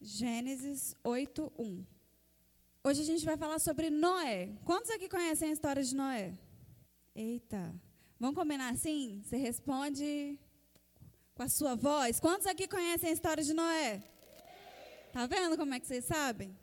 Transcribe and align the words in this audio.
Gênesis 0.00 0.96
8, 1.04 1.52
1. 1.58 1.84
Hoje 2.82 3.02
a 3.02 3.04
gente 3.04 3.22
vai 3.22 3.36
falar 3.36 3.58
sobre 3.58 3.90
Noé. 3.90 4.56
Quantos 4.64 4.90
aqui 4.90 5.10
conhecem 5.10 5.50
a 5.50 5.52
história 5.52 5.84
de 5.84 5.94
Noé? 5.94 6.38
Eita. 7.14 7.74
Vamos 8.18 8.34
combinar 8.34 8.70
assim? 8.70 9.20
Você 9.22 9.36
responde 9.36 10.38
com 11.34 11.42
a 11.42 11.50
sua 11.50 11.74
voz. 11.74 12.18
Quantos 12.18 12.46
aqui 12.46 12.66
conhecem 12.66 13.10
a 13.10 13.12
história 13.12 13.44
de 13.44 13.52
Noé? 13.52 14.02
Tá 15.12 15.26
vendo 15.26 15.58
como 15.58 15.74
é 15.74 15.78
que 15.78 15.86
vocês 15.86 16.06
sabem? 16.06 16.56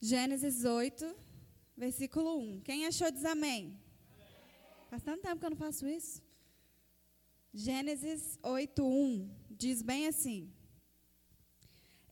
Gênesis 0.00 0.64
8, 0.64 1.14
versículo 1.76 2.38
1. 2.38 2.60
Quem 2.60 2.86
achou 2.86 3.10
diz 3.10 3.26
amém. 3.26 3.78
Faz 4.88 5.02
tanto 5.02 5.20
tempo 5.20 5.38
que 5.38 5.44
eu 5.44 5.50
não 5.50 5.56
faço 5.58 5.86
isso. 5.86 6.22
Gênesis 7.52 8.38
8, 8.42 8.82
1 8.82 9.30
diz 9.50 9.82
bem 9.82 10.06
assim. 10.06 10.50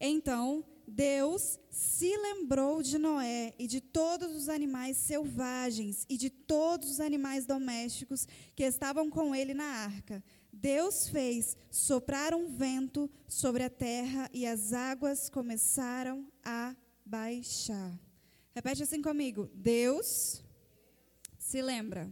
Então 0.00 0.64
Deus 0.86 1.58
se 1.70 2.16
lembrou 2.16 2.82
de 2.82 2.96
Noé 2.96 3.52
e 3.58 3.66
de 3.66 3.80
todos 3.80 4.34
os 4.34 4.48
animais 4.48 4.96
selvagens 4.96 6.06
e 6.08 6.16
de 6.16 6.30
todos 6.30 6.90
os 6.92 7.00
animais 7.00 7.44
domésticos 7.44 8.26
que 8.56 8.64
estavam 8.64 9.10
com 9.10 9.34
ele 9.34 9.52
na 9.52 9.64
arca. 9.64 10.24
Deus 10.50 11.08
fez 11.08 11.56
soprar 11.70 12.34
um 12.34 12.48
vento 12.48 13.10
sobre 13.26 13.62
a 13.62 13.70
terra 13.70 14.30
e 14.32 14.46
as 14.46 14.72
águas 14.72 15.28
começaram 15.28 16.26
a 16.42 16.74
baixar. 17.04 17.98
Repete 18.54 18.82
assim 18.82 19.02
comigo. 19.02 19.50
Deus 19.54 20.42
se 21.38 21.60
lembra. 21.60 22.10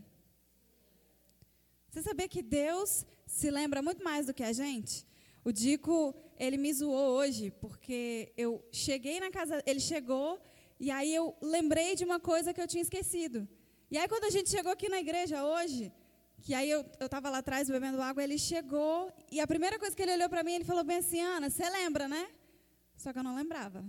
Você 1.91 2.02
sabia 2.02 2.28
que 2.28 2.42
Deus 2.42 3.06
se 3.27 3.50
lembra 3.50 3.80
muito 3.80 4.05
mais 4.05 4.27
do 4.27 4.34
que 4.34 4.42
a 4.42 4.52
gente? 4.52 5.06
O 5.42 5.50
Dico, 5.50 6.14
ele 6.38 6.56
me 6.56 6.72
zoou 6.72 7.16
hoje, 7.18 7.50
porque 7.60 8.32
eu 8.36 8.64
cheguei 8.70 9.20
na 9.20 9.30
casa, 9.30 9.62
ele 9.66 9.80
chegou, 9.80 10.40
e 10.78 10.91
aí 10.91 11.14
eu 11.14 11.34
lembrei 11.41 11.94
de 11.94 12.05
uma 12.05 12.20
coisa 12.20 12.52
que 12.52 12.61
eu 12.61 12.66
tinha 12.66 12.83
esquecido. 12.83 13.48
E 13.91 13.97
aí 13.98 14.08
quando 14.08 14.24
a 14.24 14.30
gente 14.30 14.48
chegou 14.50 14.72
aqui 14.72 14.88
na 14.88 15.00
igreja 15.00 15.44
hoje, 15.44 15.92
que 16.42 16.55
aí 16.55 16.70
eu 16.70 16.83
estava 17.00 17.30
lá 17.30 17.38
atrás 17.38 17.69
bebendo 17.69 18.00
água, 18.00 18.22
ele 18.22 18.38
chegou, 18.38 19.12
e 19.30 19.41
a 19.41 19.46
primeira 19.46 19.78
coisa 19.78 19.96
que 19.96 20.02
ele 20.02 20.12
olhou 20.12 20.28
para 20.28 20.42
mim, 20.42 20.52
ele 20.52 20.64
falou 20.64 20.84
bem 20.84 20.98
assim, 20.98 21.20
Ana, 21.20 21.48
você 21.50 21.69
lembra, 21.69 22.06
né? 22.06 22.28
Só 22.96 23.12
que 23.12 23.18
eu 23.18 23.24
não 23.24 23.34
lembrava. 23.34 23.84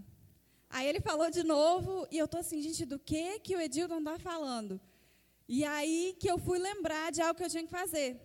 Aí 0.69 0.87
ele 0.87 0.99
falou 0.99 1.29
de 1.29 1.43
novo, 1.43 2.07
e 2.11 2.17
eu 2.17 2.27
tô 2.27 2.37
assim, 2.37 2.61
gente, 2.61 2.85
do 2.85 2.99
que 2.99 3.39
que 3.39 3.55
o 3.55 3.61
Edilton 3.61 3.99
está 3.99 4.19
falando? 4.19 4.79
E 5.47 5.63
aí 5.63 6.15
que 6.19 6.29
eu 6.29 6.37
fui 6.37 6.59
lembrar 6.59 7.11
de 7.11 7.21
algo 7.21 7.37
que 7.37 7.43
eu 7.43 7.49
tinha 7.49 7.63
que 7.63 7.69
fazer. 7.69 8.19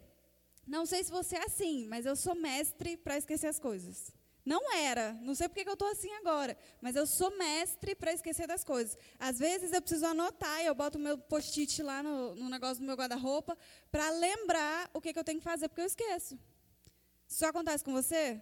Não 0.67 0.87
sei 0.87 1.03
se 1.03 1.11
você 1.11 1.37
é 1.37 1.45
assim, 1.45 1.87
mas 1.89 2.07
eu 2.07 2.15
sou 2.15 2.35
mestre 2.35 2.97
para 2.97 3.19
esquecer 3.19 3.49
as 3.49 3.59
coisas. 3.59 4.13
Não 4.45 4.73
era, 4.73 5.13
não 5.23 5.37
sei 5.37 5.49
porque 5.49 5.69
eu 5.69 5.75
estou 5.75 5.87
assim 5.89 6.13
agora, 6.15 6.59
mas 6.81 6.97
eu 6.97 7.07
sou 7.07 7.37
mestre 7.39 7.95
para 7.95 8.13
esquecer 8.13 8.49
das 8.49 8.65
coisas. 8.65 8.99
Às 9.19 9.39
vezes 9.39 9.73
eu 9.73 9.81
preciso 9.81 10.05
anotar 10.05 10.61
e 10.61 10.67
eu 10.67 10.75
boto 10.75 10.99
meu 10.99 11.17
post-it 11.17 11.81
lá 11.81 12.03
no, 12.03 12.35
no, 12.35 12.49
negócio 12.49 12.83
do 12.83 12.87
meu 12.87 12.97
guarda-roupa 12.97 13.57
para 13.91 14.11
lembrar 14.11 14.91
o 14.93 15.01
que, 15.01 15.13
que 15.13 15.19
eu 15.19 15.23
tenho 15.25 15.39
que 15.39 15.45
fazer, 15.45 15.69
porque 15.69 15.83
eu 15.83 15.87
esqueço. 15.87 16.37
Isso 17.29 17.47
acontece 17.47 17.85
com 17.85 17.93
você? 17.93 18.41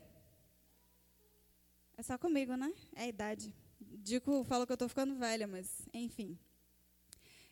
É 1.98 2.02
só 2.02 2.16
comigo, 2.16 2.56
né? 2.56 2.72
É 2.94 3.02
a 3.02 3.08
idade. 3.08 3.55
Dico 3.78 4.42
falou 4.44 4.66
que 4.66 4.72
eu 4.72 4.77
estou 4.77 4.88
ficando 4.88 5.14
velha, 5.16 5.46
mas 5.46 5.86
enfim. 5.92 6.38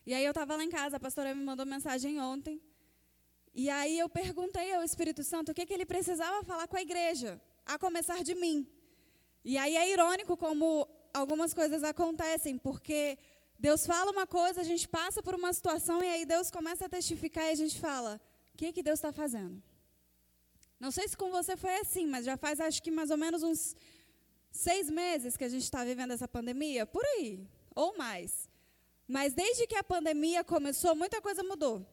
E 0.07 0.13
aí 0.13 0.25
eu 0.25 0.31
estava 0.31 0.55
lá 0.55 0.63
em 0.63 0.71
casa, 0.71 0.97
a 0.97 0.99
pastora 0.99 1.35
me 1.35 1.43
mandou 1.43 1.67
mensagem 1.67 2.19
ontem, 2.19 2.59
e 3.53 3.69
aí 3.69 3.97
eu 3.97 4.07
perguntei 4.07 4.73
ao 4.73 4.83
Espírito 4.83 5.23
Santo 5.23 5.51
o 5.51 5.55
que, 5.55 5.65
que 5.65 5.73
ele 5.73 5.85
precisava 5.85 6.43
falar 6.43 6.67
com 6.67 6.77
a 6.77 6.81
igreja, 6.81 7.41
a 7.65 7.77
começar 7.77 8.23
de 8.23 8.35
mim. 8.35 8.67
E 9.43 9.57
aí 9.57 9.75
é 9.75 9.91
irônico 9.91 10.37
como 10.37 10.87
algumas 11.13 11.53
coisas 11.53 11.83
acontecem, 11.83 12.57
porque 12.57 13.17
Deus 13.57 13.85
fala 13.85 14.11
uma 14.11 14.27
coisa, 14.27 14.61
a 14.61 14.63
gente 14.63 14.87
passa 14.87 15.21
por 15.23 15.33
uma 15.33 15.51
situação 15.51 16.03
e 16.03 16.07
aí 16.07 16.25
Deus 16.25 16.51
começa 16.51 16.85
a 16.85 16.89
testificar 16.89 17.45
e 17.45 17.51
a 17.51 17.55
gente 17.55 17.79
fala: 17.79 18.21
o 18.53 18.57
que, 18.57 18.71
que 18.71 18.83
Deus 18.83 18.99
está 18.99 19.11
fazendo? 19.11 19.61
Não 20.79 20.91
sei 20.91 21.07
se 21.07 21.17
com 21.17 21.29
você 21.29 21.57
foi 21.57 21.75
assim, 21.79 22.05
mas 22.05 22.25
já 22.25 22.37
faz 22.37 22.59
acho 22.59 22.81
que 22.81 22.91
mais 22.91 23.09
ou 23.09 23.17
menos 23.17 23.43
uns 23.43 23.75
seis 24.51 24.89
meses 24.89 25.35
que 25.35 25.43
a 25.43 25.49
gente 25.49 25.63
está 25.63 25.83
vivendo 25.83 26.11
essa 26.11 26.27
pandemia, 26.27 26.85
por 26.85 27.03
aí, 27.05 27.45
ou 27.75 27.97
mais. 27.97 28.47
Mas 29.07 29.33
desde 29.33 29.67
que 29.67 29.75
a 29.75 29.83
pandemia 29.83 30.43
começou, 30.43 30.95
muita 30.95 31.21
coisa 31.21 31.43
mudou 31.43 31.85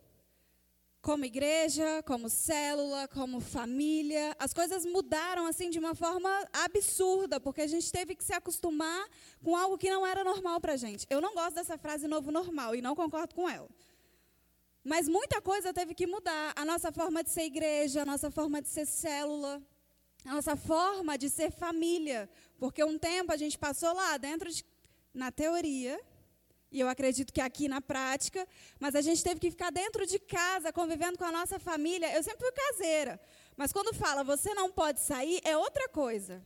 como 1.06 1.24
igreja, 1.24 2.02
como 2.02 2.28
célula, 2.28 3.06
como 3.06 3.40
família. 3.40 4.34
As 4.40 4.52
coisas 4.52 4.84
mudaram 4.84 5.46
assim 5.46 5.70
de 5.70 5.78
uma 5.78 5.94
forma 5.94 6.28
absurda, 6.52 7.38
porque 7.38 7.60
a 7.60 7.66
gente 7.68 7.92
teve 7.92 8.16
que 8.16 8.24
se 8.24 8.32
acostumar 8.32 9.08
com 9.40 9.54
algo 9.54 9.78
que 9.78 9.88
não 9.88 10.04
era 10.04 10.24
normal 10.24 10.60
para 10.60 10.72
a 10.72 10.76
gente. 10.76 11.06
Eu 11.08 11.20
não 11.20 11.32
gosto 11.32 11.54
dessa 11.54 11.78
frase 11.78 12.08
novo 12.08 12.32
normal 12.32 12.74
e 12.74 12.82
não 12.82 12.96
concordo 12.96 13.36
com 13.36 13.48
ela. 13.48 13.68
Mas 14.82 15.08
muita 15.08 15.40
coisa 15.40 15.72
teve 15.72 15.94
que 15.94 16.08
mudar. 16.08 16.52
A 16.56 16.64
nossa 16.64 16.90
forma 16.90 17.22
de 17.22 17.30
ser 17.30 17.44
igreja, 17.44 18.02
a 18.02 18.04
nossa 18.04 18.28
forma 18.28 18.60
de 18.60 18.68
ser 18.68 18.84
célula, 18.84 19.62
a 20.24 20.34
nossa 20.34 20.56
forma 20.56 21.16
de 21.16 21.30
ser 21.30 21.52
família. 21.52 22.28
Porque 22.58 22.82
um 22.82 22.98
tempo 22.98 23.30
a 23.32 23.36
gente 23.36 23.56
passou 23.56 23.94
lá 23.94 24.16
dentro, 24.16 24.50
de, 24.50 24.64
na 25.14 25.30
teoria, 25.30 26.00
e 26.70 26.80
eu 26.80 26.88
acredito 26.88 27.32
que 27.32 27.40
aqui 27.40 27.68
na 27.68 27.80
prática, 27.80 28.46
mas 28.78 28.94
a 28.94 29.00
gente 29.00 29.22
teve 29.22 29.40
que 29.40 29.50
ficar 29.50 29.70
dentro 29.70 30.06
de 30.06 30.18
casa, 30.18 30.72
convivendo 30.72 31.16
com 31.16 31.24
a 31.24 31.32
nossa 31.32 31.58
família. 31.58 32.14
Eu 32.14 32.22
sempre 32.22 32.40
fui 32.40 32.52
caseira, 32.52 33.20
mas 33.56 33.72
quando 33.72 33.94
fala 33.94 34.24
você 34.24 34.52
não 34.54 34.70
pode 34.70 35.00
sair, 35.00 35.40
é 35.44 35.56
outra 35.56 35.88
coisa. 35.88 36.44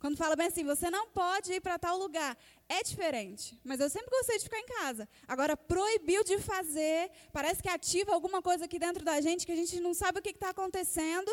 Quando 0.00 0.16
fala 0.16 0.36
bem 0.36 0.46
assim, 0.46 0.64
você 0.64 0.90
não 0.90 1.08
pode 1.08 1.52
ir 1.52 1.60
para 1.60 1.76
tal 1.76 1.98
lugar, 1.98 2.36
é 2.68 2.82
diferente. 2.84 3.60
Mas 3.64 3.80
eu 3.80 3.90
sempre 3.90 4.10
gostei 4.10 4.38
de 4.38 4.44
ficar 4.44 4.60
em 4.60 4.66
casa. 4.66 5.08
Agora, 5.26 5.56
proibiu 5.56 6.22
de 6.22 6.38
fazer, 6.38 7.10
parece 7.32 7.60
que 7.60 7.68
ativa 7.68 8.12
alguma 8.12 8.40
coisa 8.40 8.66
aqui 8.66 8.78
dentro 8.78 9.04
da 9.04 9.20
gente 9.20 9.44
que 9.44 9.50
a 9.50 9.56
gente 9.56 9.80
não 9.80 9.92
sabe 9.92 10.20
o 10.20 10.22
que 10.22 10.30
está 10.30 10.50
acontecendo 10.50 11.30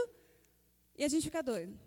e 0.98 1.04
a 1.04 1.08
gente 1.08 1.24
fica 1.24 1.44
doido. 1.44 1.80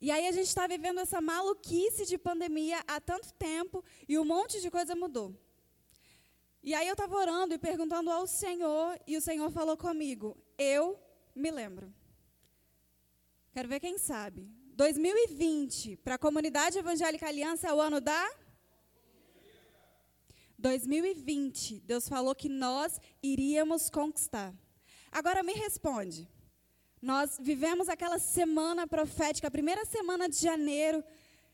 E 0.00 0.10
aí 0.10 0.26
a 0.26 0.32
gente 0.32 0.46
está 0.46 0.66
vivendo 0.66 1.00
essa 1.00 1.20
maluquice 1.20 2.06
de 2.06 2.16
pandemia 2.16 2.82
há 2.88 2.98
tanto 2.98 3.34
tempo 3.34 3.84
e 4.08 4.18
um 4.18 4.24
monte 4.24 4.58
de 4.62 4.70
coisa 4.70 4.96
mudou. 4.96 5.36
E 6.62 6.74
aí 6.74 6.86
eu 6.86 6.92
estava 6.92 7.16
orando 7.16 7.54
e 7.54 7.58
perguntando 7.58 8.10
ao 8.10 8.26
Senhor, 8.26 8.98
e 9.06 9.16
o 9.16 9.20
Senhor 9.20 9.50
falou 9.50 9.76
comigo: 9.76 10.36
Eu 10.58 10.98
me 11.34 11.50
lembro. 11.50 11.92
Quero 13.52 13.68
ver 13.68 13.80
quem 13.80 13.98
sabe. 13.98 14.48
2020, 14.74 15.96
para 15.98 16.14
a 16.14 16.18
comunidade 16.18 16.78
evangélica 16.78 17.26
Aliança, 17.26 17.68
é 17.68 17.74
o 17.74 17.80
ano 17.80 18.00
da 18.00 18.30
2020, 20.60 21.80
Deus 21.80 22.06
falou 22.06 22.34
que 22.34 22.48
nós 22.48 23.00
iríamos 23.22 23.88
conquistar. 23.88 24.54
Agora 25.10 25.42
me 25.42 25.54
responde. 25.54 26.28
Nós 27.00 27.38
vivemos 27.40 27.88
aquela 27.88 28.18
semana 28.18 28.86
profética, 28.86 29.48
a 29.48 29.50
primeira 29.50 29.86
semana 29.86 30.28
de 30.28 30.36
janeiro. 30.36 31.02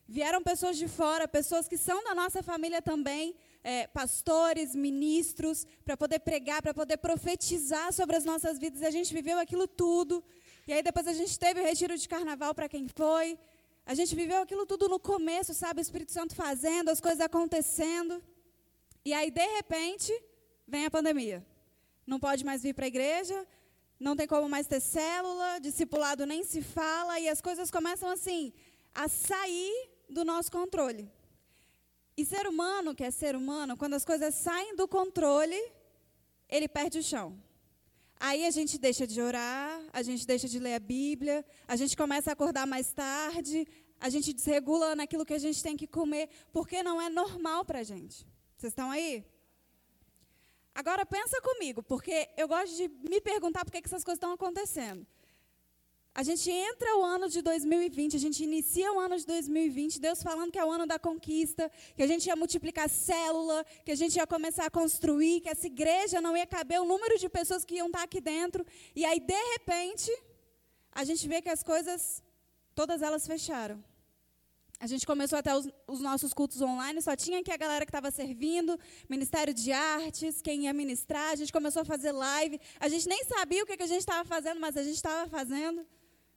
Vieram 0.08 0.42
pessoas 0.42 0.76
de 0.76 0.88
fora, 0.88 1.28
pessoas 1.28 1.68
que 1.68 1.78
são 1.78 2.02
da 2.02 2.14
nossa 2.14 2.42
família 2.42 2.82
também, 2.82 3.36
é, 3.66 3.84
pastores, 3.88 4.76
ministros, 4.76 5.66
para 5.84 5.96
poder 5.96 6.20
pregar, 6.20 6.62
para 6.62 6.72
poder 6.72 6.98
profetizar 6.98 7.92
sobre 7.92 8.14
as 8.14 8.24
nossas 8.24 8.60
vidas. 8.60 8.80
E 8.80 8.86
a 8.86 8.92
gente 8.92 9.12
viveu 9.12 9.40
aquilo 9.40 9.66
tudo. 9.66 10.22
E 10.68 10.72
aí 10.72 10.82
depois 10.84 11.08
a 11.08 11.12
gente 11.12 11.36
teve 11.36 11.60
o 11.60 11.64
retiro 11.64 11.98
de 11.98 12.08
carnaval 12.08 12.54
para 12.54 12.68
quem 12.68 12.86
foi. 12.86 13.36
A 13.84 13.92
gente 13.92 14.14
viveu 14.14 14.40
aquilo 14.40 14.64
tudo 14.66 14.88
no 14.88 15.00
começo, 15.00 15.52
sabe? 15.52 15.80
O 15.80 15.82
Espírito 15.82 16.12
Santo 16.12 16.32
fazendo, 16.36 16.90
as 16.90 17.00
coisas 17.00 17.20
acontecendo. 17.20 18.22
E 19.04 19.12
aí, 19.12 19.32
de 19.32 19.46
repente, 19.56 20.12
vem 20.64 20.86
a 20.86 20.90
pandemia. 20.90 21.44
Não 22.06 22.20
pode 22.20 22.44
mais 22.44 22.62
vir 22.62 22.72
para 22.72 22.84
a 22.84 22.92
igreja, 22.94 23.44
não 23.98 24.14
tem 24.14 24.28
como 24.28 24.48
mais 24.48 24.68
ter 24.68 24.78
célula, 24.78 25.58
discipulado 25.60 26.24
nem 26.24 26.44
se 26.44 26.62
fala, 26.62 27.18
e 27.18 27.28
as 27.28 27.40
coisas 27.40 27.68
começam 27.68 28.08
assim 28.08 28.52
a 28.94 29.08
sair 29.08 29.90
do 30.08 30.24
nosso 30.24 30.52
controle. 30.52 31.10
E 32.16 32.24
ser 32.24 32.46
humano, 32.46 32.94
que 32.94 33.04
é 33.04 33.10
ser 33.10 33.36
humano, 33.36 33.76
quando 33.76 33.94
as 33.94 34.04
coisas 34.04 34.34
saem 34.34 34.74
do 34.74 34.88
controle, 34.88 35.60
ele 36.48 36.66
perde 36.66 36.98
o 36.98 37.02
chão. 37.02 37.38
Aí 38.18 38.46
a 38.46 38.50
gente 38.50 38.78
deixa 38.78 39.06
de 39.06 39.20
orar, 39.20 39.82
a 39.92 40.02
gente 40.02 40.26
deixa 40.26 40.48
de 40.48 40.58
ler 40.58 40.74
a 40.74 40.78
Bíblia, 40.78 41.44
a 41.68 41.76
gente 41.76 41.94
começa 41.94 42.30
a 42.30 42.32
acordar 42.32 42.66
mais 42.66 42.90
tarde, 42.92 43.68
a 44.00 44.08
gente 44.08 44.32
desregula 44.32 44.96
naquilo 44.96 45.26
que 45.26 45.34
a 45.34 45.38
gente 45.38 45.62
tem 45.62 45.76
que 45.76 45.86
comer, 45.86 46.30
porque 46.52 46.82
não 46.82 47.00
é 47.00 47.10
normal 47.10 47.64
para 47.64 47.80
a 47.80 47.82
gente. 47.82 48.26
Vocês 48.56 48.72
estão 48.72 48.90
aí? 48.90 49.22
Agora 50.74 51.04
pensa 51.04 51.40
comigo, 51.42 51.82
porque 51.82 52.30
eu 52.36 52.48
gosto 52.48 52.74
de 52.76 52.88
me 52.88 53.20
perguntar 53.20 53.64
por 53.64 53.70
que 53.70 53.82
essas 53.84 54.04
coisas 54.04 54.16
estão 54.16 54.32
acontecendo. 54.32 55.06
A 56.18 56.22
gente 56.22 56.50
entra 56.50 56.96
o 56.96 57.04
ano 57.04 57.28
de 57.28 57.42
2020, 57.42 58.16
a 58.16 58.18
gente 58.18 58.42
inicia 58.42 58.90
o 58.90 58.98
ano 58.98 59.18
de 59.18 59.26
2020, 59.26 60.00
Deus 60.00 60.22
falando 60.22 60.50
que 60.50 60.58
é 60.58 60.64
o 60.64 60.70
ano 60.70 60.86
da 60.86 60.98
conquista, 60.98 61.70
que 61.94 62.02
a 62.02 62.06
gente 62.06 62.24
ia 62.24 62.34
multiplicar 62.34 62.88
célula, 62.88 63.62
que 63.84 63.92
a 63.92 63.94
gente 63.94 64.16
ia 64.16 64.26
começar 64.26 64.64
a 64.64 64.70
construir, 64.70 65.42
que 65.42 65.50
essa 65.50 65.66
igreja 65.66 66.18
não 66.22 66.34
ia 66.34 66.46
caber 66.46 66.80
o 66.80 66.86
número 66.86 67.18
de 67.18 67.28
pessoas 67.28 67.66
que 67.66 67.74
iam 67.74 67.88
estar 67.88 68.02
aqui 68.02 68.18
dentro. 68.18 68.64
E 68.94 69.04
aí, 69.04 69.20
de 69.20 69.42
repente, 69.52 70.10
a 70.90 71.04
gente 71.04 71.28
vê 71.28 71.42
que 71.42 71.50
as 71.50 71.62
coisas, 71.62 72.22
todas 72.74 73.02
elas 73.02 73.26
fecharam. 73.26 73.84
A 74.80 74.86
gente 74.86 75.06
começou 75.06 75.38
até 75.38 75.54
os, 75.54 75.68
os, 75.86 76.00
nossos 76.00 76.32
cultos 76.32 76.62
online, 76.62 77.02
só 77.02 77.14
tinha 77.14 77.40
aqui 77.40 77.52
a 77.52 77.58
galera 77.58 77.84
que 77.84 77.90
estava 77.90 78.10
servindo, 78.10 78.80
Ministério 79.06 79.52
de 79.52 79.70
Artes, 79.70 80.40
quem 80.40 80.64
ia 80.64 80.72
ministrar. 80.72 81.32
A 81.32 81.36
gente 81.36 81.52
começou 81.52 81.82
a 81.82 81.84
fazer 81.84 82.12
live. 82.12 82.58
A 82.80 82.88
gente 82.88 83.06
nem 83.06 83.22
sabia 83.24 83.62
o 83.62 83.66
que, 83.66 83.76
que 83.76 83.82
a 83.82 83.86
gente 83.86 84.00
estava 84.00 84.24
fazendo, 84.26 84.58
mas 84.58 84.78
a 84.78 84.82
gente 84.82 84.96
estava 84.96 85.28
fazendo. 85.28 85.86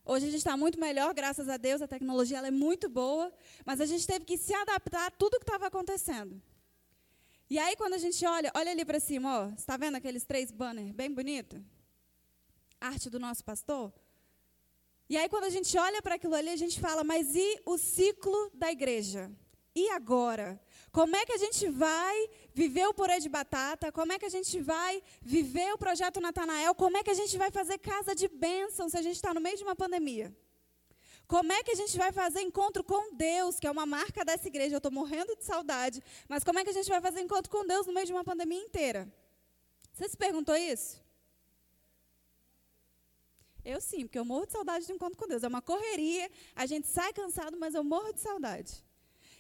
Hoje 0.05 0.25
a 0.25 0.29
gente 0.29 0.39
está 0.39 0.57
muito 0.57 0.79
melhor, 0.79 1.13
graças 1.13 1.47
a 1.47 1.57
Deus, 1.57 1.81
a 1.81 1.87
tecnologia 1.87 2.39
é 2.39 2.51
muito 2.51 2.89
boa, 2.89 3.31
mas 3.65 3.79
a 3.79 3.85
gente 3.85 4.07
teve 4.07 4.25
que 4.25 4.37
se 4.37 4.53
adaptar 4.53 5.07
a 5.07 5.11
tudo 5.11 5.37
que 5.37 5.43
estava 5.43 5.67
acontecendo. 5.67 6.41
E 7.49 7.57
aí, 7.57 7.75
quando 7.75 7.93
a 7.93 7.97
gente 7.97 8.23
olha, 8.25 8.51
olha 8.55 8.71
ali 8.71 8.85
para 8.85 8.99
cima, 8.99 9.39
ó, 9.39 9.49
está 9.49 9.75
vendo 9.75 9.95
aqueles 9.95 10.23
três 10.23 10.51
banners 10.51 10.91
bem 10.91 11.11
bonito? 11.11 11.63
Arte 12.79 13.09
do 13.09 13.19
nosso 13.19 13.43
pastor? 13.43 13.91
E 15.09 15.17
aí, 15.17 15.27
quando 15.27 15.45
a 15.45 15.49
gente 15.49 15.75
olha 15.75 16.01
para 16.01 16.15
aquilo 16.15 16.35
ali, 16.35 16.49
a 16.49 16.55
gente 16.55 16.79
fala, 16.79 17.03
mas 17.03 17.35
e 17.35 17.61
o 17.65 17.77
ciclo 17.77 18.51
da 18.53 18.71
igreja? 18.71 19.31
E 19.79 19.89
agora? 19.91 20.59
Como 20.91 21.15
é 21.15 21.25
que 21.25 21.31
a 21.31 21.37
gente 21.37 21.69
vai 21.69 22.15
viver 22.53 22.85
o 22.87 22.93
purê 22.93 23.17
de 23.25 23.29
batata? 23.29 23.93
Como 23.93 24.11
é 24.11 24.19
que 24.19 24.25
a 24.25 24.33
gente 24.37 24.59
vai 24.59 25.01
viver 25.21 25.71
o 25.73 25.77
projeto 25.77 26.19
Natanael? 26.19 26.75
Como 26.75 26.97
é 26.97 27.01
que 27.03 27.11
a 27.11 27.19
gente 27.21 27.37
vai 27.37 27.49
fazer 27.49 27.77
casa 27.77 28.13
de 28.13 28.27
bênção 28.27 28.89
se 28.89 28.97
a 28.97 29.01
gente 29.01 29.15
está 29.15 29.33
no 29.33 29.39
meio 29.39 29.55
de 29.55 29.63
uma 29.63 29.77
pandemia? 29.83 30.35
Como 31.25 31.53
é 31.53 31.63
que 31.63 31.71
a 31.71 31.75
gente 31.75 31.95
vai 31.97 32.11
fazer 32.11 32.41
encontro 32.41 32.83
com 32.83 33.15
Deus, 33.15 33.57
que 33.57 33.67
é 33.67 33.71
uma 33.71 33.85
marca 33.85 34.25
dessa 34.25 34.49
igreja? 34.49 34.75
Eu 34.75 34.79
estou 34.79 34.91
morrendo 34.91 35.33
de 35.37 35.45
saudade. 35.45 36.03
Mas 36.27 36.43
como 36.43 36.59
é 36.59 36.63
que 36.65 36.71
a 36.71 36.73
gente 36.73 36.89
vai 36.89 36.99
fazer 36.99 37.21
encontro 37.21 37.49
com 37.49 37.65
Deus 37.65 37.87
no 37.87 37.93
meio 37.93 38.05
de 38.05 38.11
uma 38.11 38.25
pandemia 38.25 38.61
inteira? 38.61 39.07
Você 39.93 40.09
se 40.09 40.17
perguntou 40.17 40.57
isso? 40.57 41.01
Eu 43.63 43.79
sim, 43.79 44.01
porque 44.05 44.19
eu 44.19 44.25
morro 44.25 44.45
de 44.45 44.51
saudade 44.51 44.85
de 44.85 44.91
encontro 44.91 45.17
com 45.17 45.27
Deus. 45.27 45.43
É 45.43 45.47
uma 45.47 45.61
correria, 45.61 46.29
a 46.53 46.65
gente 46.65 46.87
sai 46.87 47.13
cansado, 47.13 47.55
mas 47.57 47.75
eu 47.75 47.83
morro 47.83 48.11
de 48.11 48.19
saudade. 48.19 48.88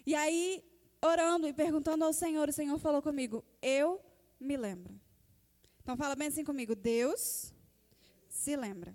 E 0.09 0.15
aí, 0.15 0.63
orando 1.03 1.47
e 1.47 1.53
perguntando 1.53 2.03
ao 2.03 2.11
Senhor, 2.11 2.49
o 2.49 2.51
Senhor 2.51 2.79
falou 2.79 2.99
comigo: 2.99 3.45
Eu 3.61 4.03
me 4.39 4.57
lembro. 4.57 4.99
Então 5.83 5.95
fala 5.95 6.15
bem 6.15 6.29
assim 6.29 6.43
comigo: 6.43 6.75
Deus 6.75 7.53
se 8.27 8.55
lembra. 8.55 8.91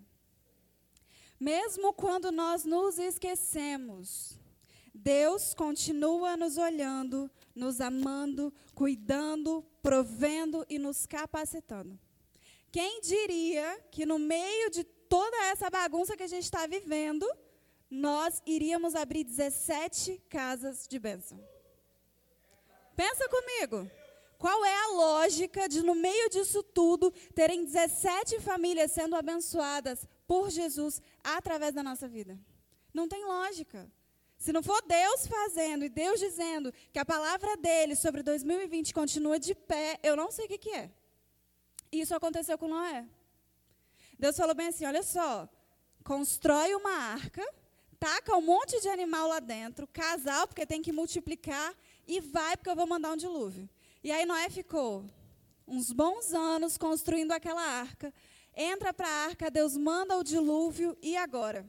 Mesmo 1.38 1.92
quando 1.92 2.32
nós 2.32 2.64
nos 2.64 2.98
esquecemos, 2.98 4.40
Deus 4.92 5.54
continua 5.54 6.36
nos 6.36 6.58
olhando, 6.58 7.30
nos 7.54 7.80
amando, 7.80 8.52
cuidando, 8.74 9.64
provendo 9.80 10.66
e 10.68 10.80
nos 10.80 11.06
capacitando. 11.06 11.96
Quem 12.72 13.00
diria 13.00 13.80
que 13.92 14.04
no 14.04 14.18
meio 14.18 14.68
de 14.68 14.82
toda 14.82 15.36
essa 15.44 15.70
bagunça 15.70 16.16
que 16.16 16.24
a 16.24 16.32
gente 16.34 16.42
está 16.42 16.66
vivendo, 16.66 17.24
nós 17.90 18.42
iríamos 18.46 18.94
abrir 18.94 19.24
17 19.24 20.20
casas 20.28 20.86
de 20.88 20.98
bênção. 20.98 21.38
Pensa 22.96 23.28
comigo. 23.28 23.90
Qual 24.38 24.64
é 24.64 24.76
a 24.84 24.88
lógica 24.88 25.68
de, 25.68 25.82
no 25.82 25.94
meio 25.94 26.28
disso 26.28 26.62
tudo, 26.62 27.10
terem 27.34 27.64
17 27.64 28.40
famílias 28.40 28.92
sendo 28.92 29.16
abençoadas 29.16 30.06
por 30.26 30.50
Jesus 30.50 31.00
através 31.22 31.72
da 31.72 31.82
nossa 31.82 32.06
vida? 32.06 32.38
Não 32.92 33.08
tem 33.08 33.24
lógica. 33.24 33.90
Se 34.36 34.52
não 34.52 34.62
for 34.62 34.82
Deus 34.82 35.26
fazendo 35.26 35.84
e 35.84 35.88
Deus 35.88 36.20
dizendo 36.20 36.72
que 36.92 36.98
a 36.98 37.04
palavra 37.04 37.56
dele 37.56 37.96
sobre 37.96 38.22
2020 38.22 38.92
continua 38.92 39.38
de 39.38 39.54
pé, 39.54 39.98
eu 40.02 40.14
não 40.14 40.30
sei 40.30 40.44
o 40.44 40.48
que, 40.48 40.58
que 40.58 40.70
é. 40.70 40.90
Isso 41.90 42.14
aconteceu 42.14 42.58
com 42.58 42.68
Noé. 42.68 43.06
Deus 44.18 44.36
falou 44.36 44.54
bem 44.54 44.68
assim: 44.68 44.84
olha 44.84 45.02
só, 45.02 45.48
constrói 46.02 46.74
uma 46.74 46.90
arca, 46.90 47.42
taca 48.04 48.36
um 48.36 48.42
monte 48.42 48.78
de 48.82 48.88
animal 48.90 49.28
lá 49.28 49.40
dentro, 49.40 49.86
casal, 49.86 50.46
porque 50.46 50.66
tem 50.66 50.82
que 50.82 50.92
multiplicar, 50.92 51.74
e 52.06 52.20
vai, 52.20 52.54
porque 52.54 52.68
eu 52.68 52.76
vou 52.76 52.86
mandar 52.86 53.12
um 53.12 53.16
dilúvio. 53.16 53.66
E 54.02 54.12
aí 54.12 54.26
Noé 54.26 54.50
ficou 54.50 55.06
uns 55.66 55.90
bons 55.90 56.34
anos 56.34 56.76
construindo 56.76 57.32
aquela 57.32 57.62
arca. 57.62 58.12
Entra 58.54 58.92
para 58.92 59.08
a 59.08 59.24
arca, 59.24 59.50
Deus 59.50 59.74
manda 59.74 60.18
o 60.18 60.22
dilúvio, 60.22 60.94
e 61.00 61.16
agora? 61.16 61.66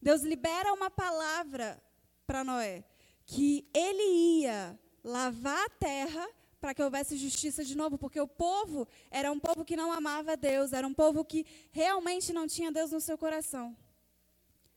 Deus 0.00 0.22
libera 0.22 0.72
uma 0.72 0.90
palavra 0.90 1.78
para 2.26 2.42
Noé, 2.42 2.82
que 3.26 3.68
ele 3.74 4.40
ia 4.40 4.80
lavar 5.04 5.66
a 5.66 5.68
terra 5.68 6.26
para 6.58 6.72
que 6.72 6.82
houvesse 6.82 7.18
justiça 7.18 7.62
de 7.62 7.76
novo, 7.76 7.98
porque 7.98 8.18
o 8.18 8.26
povo 8.26 8.88
era 9.10 9.30
um 9.30 9.38
povo 9.38 9.66
que 9.66 9.76
não 9.76 9.92
amava 9.92 10.34
Deus, 10.34 10.72
era 10.72 10.86
um 10.86 10.94
povo 10.94 11.22
que 11.26 11.44
realmente 11.72 12.32
não 12.32 12.46
tinha 12.46 12.72
Deus 12.72 12.90
no 12.90 13.02
seu 13.02 13.18
coração. 13.18 13.76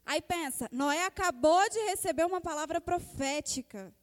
Aí 0.05 0.21
pensa, 0.21 0.67
Noé 0.71 1.05
acabou 1.05 1.69
de 1.69 1.79
receber 1.85 2.25
uma 2.25 2.41
palavra 2.41 2.81
profética. 2.81 3.93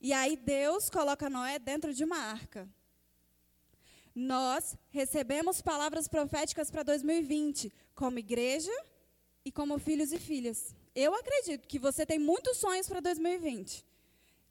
E 0.00 0.12
aí 0.12 0.36
Deus 0.36 0.88
coloca 0.88 1.28
Noé 1.28 1.58
dentro 1.58 1.92
de 1.92 2.04
uma 2.04 2.18
arca. 2.18 2.68
Nós 4.14 4.76
recebemos 4.90 5.60
palavras 5.60 6.08
proféticas 6.08 6.70
para 6.70 6.82
2020, 6.82 7.72
como 7.94 8.18
igreja 8.18 8.72
e 9.44 9.50
como 9.50 9.78
filhos 9.78 10.12
e 10.12 10.18
filhas. 10.18 10.74
Eu 10.94 11.14
acredito 11.14 11.66
que 11.66 11.78
você 11.78 12.04
tem 12.04 12.18
muitos 12.18 12.56
sonhos 12.56 12.88
para 12.88 13.00
2020 13.00 13.88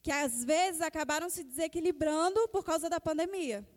que 0.07 0.11
às 0.13 0.41
vezes 0.41 0.79
acabaram 0.79 1.29
se 1.29 1.43
desequilibrando 1.43 2.47
por 2.47 2.63
causa 2.63 2.89
da 2.89 2.97
pandemia. 2.97 3.67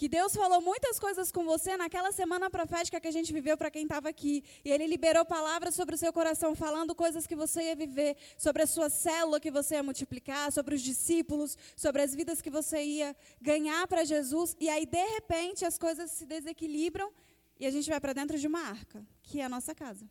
Que 0.00 0.08
Deus 0.08 0.34
falou 0.34 0.62
muitas 0.62 0.98
coisas 0.98 1.30
com 1.30 1.44
você 1.44 1.76
naquela 1.76 2.10
semana 2.10 2.48
profética 2.48 2.98
que 2.98 3.06
a 3.06 3.10
gente 3.10 3.34
viveu 3.34 3.54
para 3.54 3.70
quem 3.70 3.82
estava 3.82 4.08
aqui. 4.08 4.42
E 4.64 4.70
Ele 4.70 4.86
liberou 4.86 5.26
palavras 5.26 5.74
sobre 5.74 5.94
o 5.94 5.98
seu 5.98 6.10
coração, 6.10 6.54
falando 6.54 6.94
coisas 6.94 7.26
que 7.26 7.36
você 7.36 7.64
ia 7.64 7.76
viver, 7.76 8.16
sobre 8.38 8.62
a 8.62 8.66
sua 8.66 8.88
célula 8.88 9.38
que 9.38 9.50
você 9.50 9.74
ia 9.74 9.82
multiplicar, 9.82 10.50
sobre 10.52 10.74
os 10.74 10.80
discípulos, 10.80 11.54
sobre 11.76 12.00
as 12.00 12.14
vidas 12.14 12.40
que 12.40 12.48
você 12.48 12.82
ia 12.82 13.14
ganhar 13.42 13.86
para 13.88 14.02
Jesus. 14.02 14.56
E 14.58 14.70
aí, 14.70 14.86
de 14.86 15.04
repente, 15.16 15.66
as 15.66 15.76
coisas 15.76 16.10
se 16.10 16.24
desequilibram 16.24 17.12
e 17.58 17.66
a 17.66 17.70
gente 17.70 17.90
vai 17.90 18.00
para 18.00 18.14
dentro 18.14 18.38
de 18.38 18.46
uma 18.46 18.60
arca, 18.60 19.06
que 19.22 19.38
é 19.38 19.44
a 19.44 19.50
nossa 19.50 19.74
casa. 19.74 20.08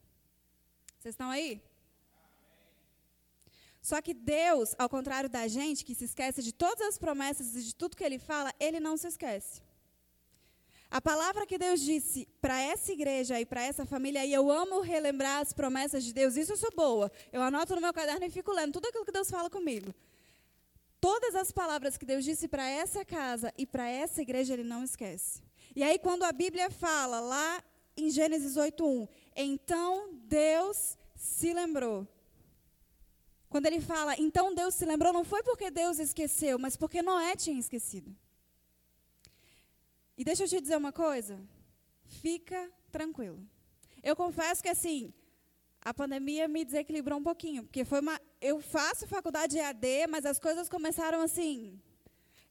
Vocês 1.00 1.14
estão 1.14 1.32
aí? 1.32 1.64
Só 3.82 4.00
que 4.04 4.14
Deus, 4.14 4.76
ao 4.78 4.88
contrário 4.88 5.32
da 5.32 5.48
gente, 5.48 5.84
que 5.84 5.96
se 5.96 6.06
esquece 6.06 6.44
de 6.44 6.54
todas 6.54 6.90
as 6.90 7.00
promessas 7.00 7.56
e 7.56 7.64
de 7.64 7.74
tudo 7.74 7.98
que 7.98 8.04
Ele 8.04 8.20
fala, 8.20 8.54
Ele 8.60 8.80
não 8.80 8.96
se 8.96 9.08
esquece. 9.08 9.68
A 10.92 11.00
palavra 11.00 11.46
que 11.46 11.58
Deus 11.58 11.82
disse 11.82 12.28
para 12.42 12.60
essa 12.60 12.92
igreja 12.92 13.40
e 13.40 13.46
para 13.46 13.64
essa 13.64 13.86
família, 13.86 14.26
e 14.26 14.34
eu 14.34 14.50
amo 14.50 14.82
relembrar 14.82 15.42
as 15.42 15.54
promessas 15.54 16.04
de 16.04 16.12
Deus, 16.12 16.36
isso 16.36 16.54
eu 16.54 16.58
sou 16.58 16.72
boa. 16.76 17.12
Eu 17.32 17.42
anoto 17.42 17.76
no 17.76 17.82
meu 17.82 17.94
caderno 17.94 18.26
e 18.26 18.30
fico 18.32 18.52
lendo 18.52 18.74
tudo 18.74 18.88
aquilo 18.88 19.06
que 19.06 19.12
Deus 19.12 19.30
fala 19.30 19.50
comigo. 19.50 19.94
Todas 21.00 21.36
as 21.36 21.52
palavras 21.52 21.96
que 21.96 22.06
Deus 22.06 22.26
disse 22.26 22.48
para 22.48 22.68
essa 22.68 23.06
casa 23.06 23.54
e 23.58 23.66
para 23.66 23.88
essa 23.88 24.22
igreja, 24.22 24.54
Ele 24.54 24.64
não 24.64 24.84
esquece. 24.84 25.42
E 25.76 25.84
aí, 25.84 26.00
quando 26.00 26.24
a 26.24 26.32
Bíblia 26.32 26.72
fala 26.72 27.20
lá 27.20 27.64
em 27.96 28.10
Gênesis 28.10 28.58
8:1, 28.58 29.08
então 29.36 30.10
Deus 30.26 30.98
se 31.16 31.54
lembrou 31.54 32.08
quando 33.50 33.66
ele 33.66 33.82
fala, 33.82 34.16
então 34.18 34.54
Deus 34.54 34.76
se 34.76 34.86
lembrou, 34.86 35.12
não 35.12 35.26
foi 35.26 35.42
porque 35.42 35.72
Deus 35.72 35.98
esqueceu, 35.98 36.60
mas 36.60 36.78
porque 36.78 37.02
Noé 37.02 37.36
tinha 37.36 37.60
esquecido. 37.60 38.16
E 40.20 40.24
deixa 40.26 40.44
eu 40.44 40.50
te 40.50 40.60
dizer 40.60 40.76
uma 40.76 40.92
coisa. 40.92 41.40
Fica 42.22 42.70
tranquilo. 42.92 43.40
Eu 44.04 44.18
confesso 44.18 44.62
que 44.62 44.68
assim, 44.68 45.14
a 45.82 45.94
pandemia 45.94 46.46
me 46.46 46.66
desequilibrou 46.66 47.18
um 47.20 47.24
pouquinho, 47.24 47.64
porque 47.64 47.86
foi 47.86 48.02
uma, 48.02 48.20
eu 48.42 48.60
faço 48.60 49.08
faculdade 49.08 49.58
EAD, 49.58 50.08
mas 50.10 50.26
as 50.26 50.38
coisas 50.38 50.68
começaram 50.68 51.22
assim. 51.22 51.82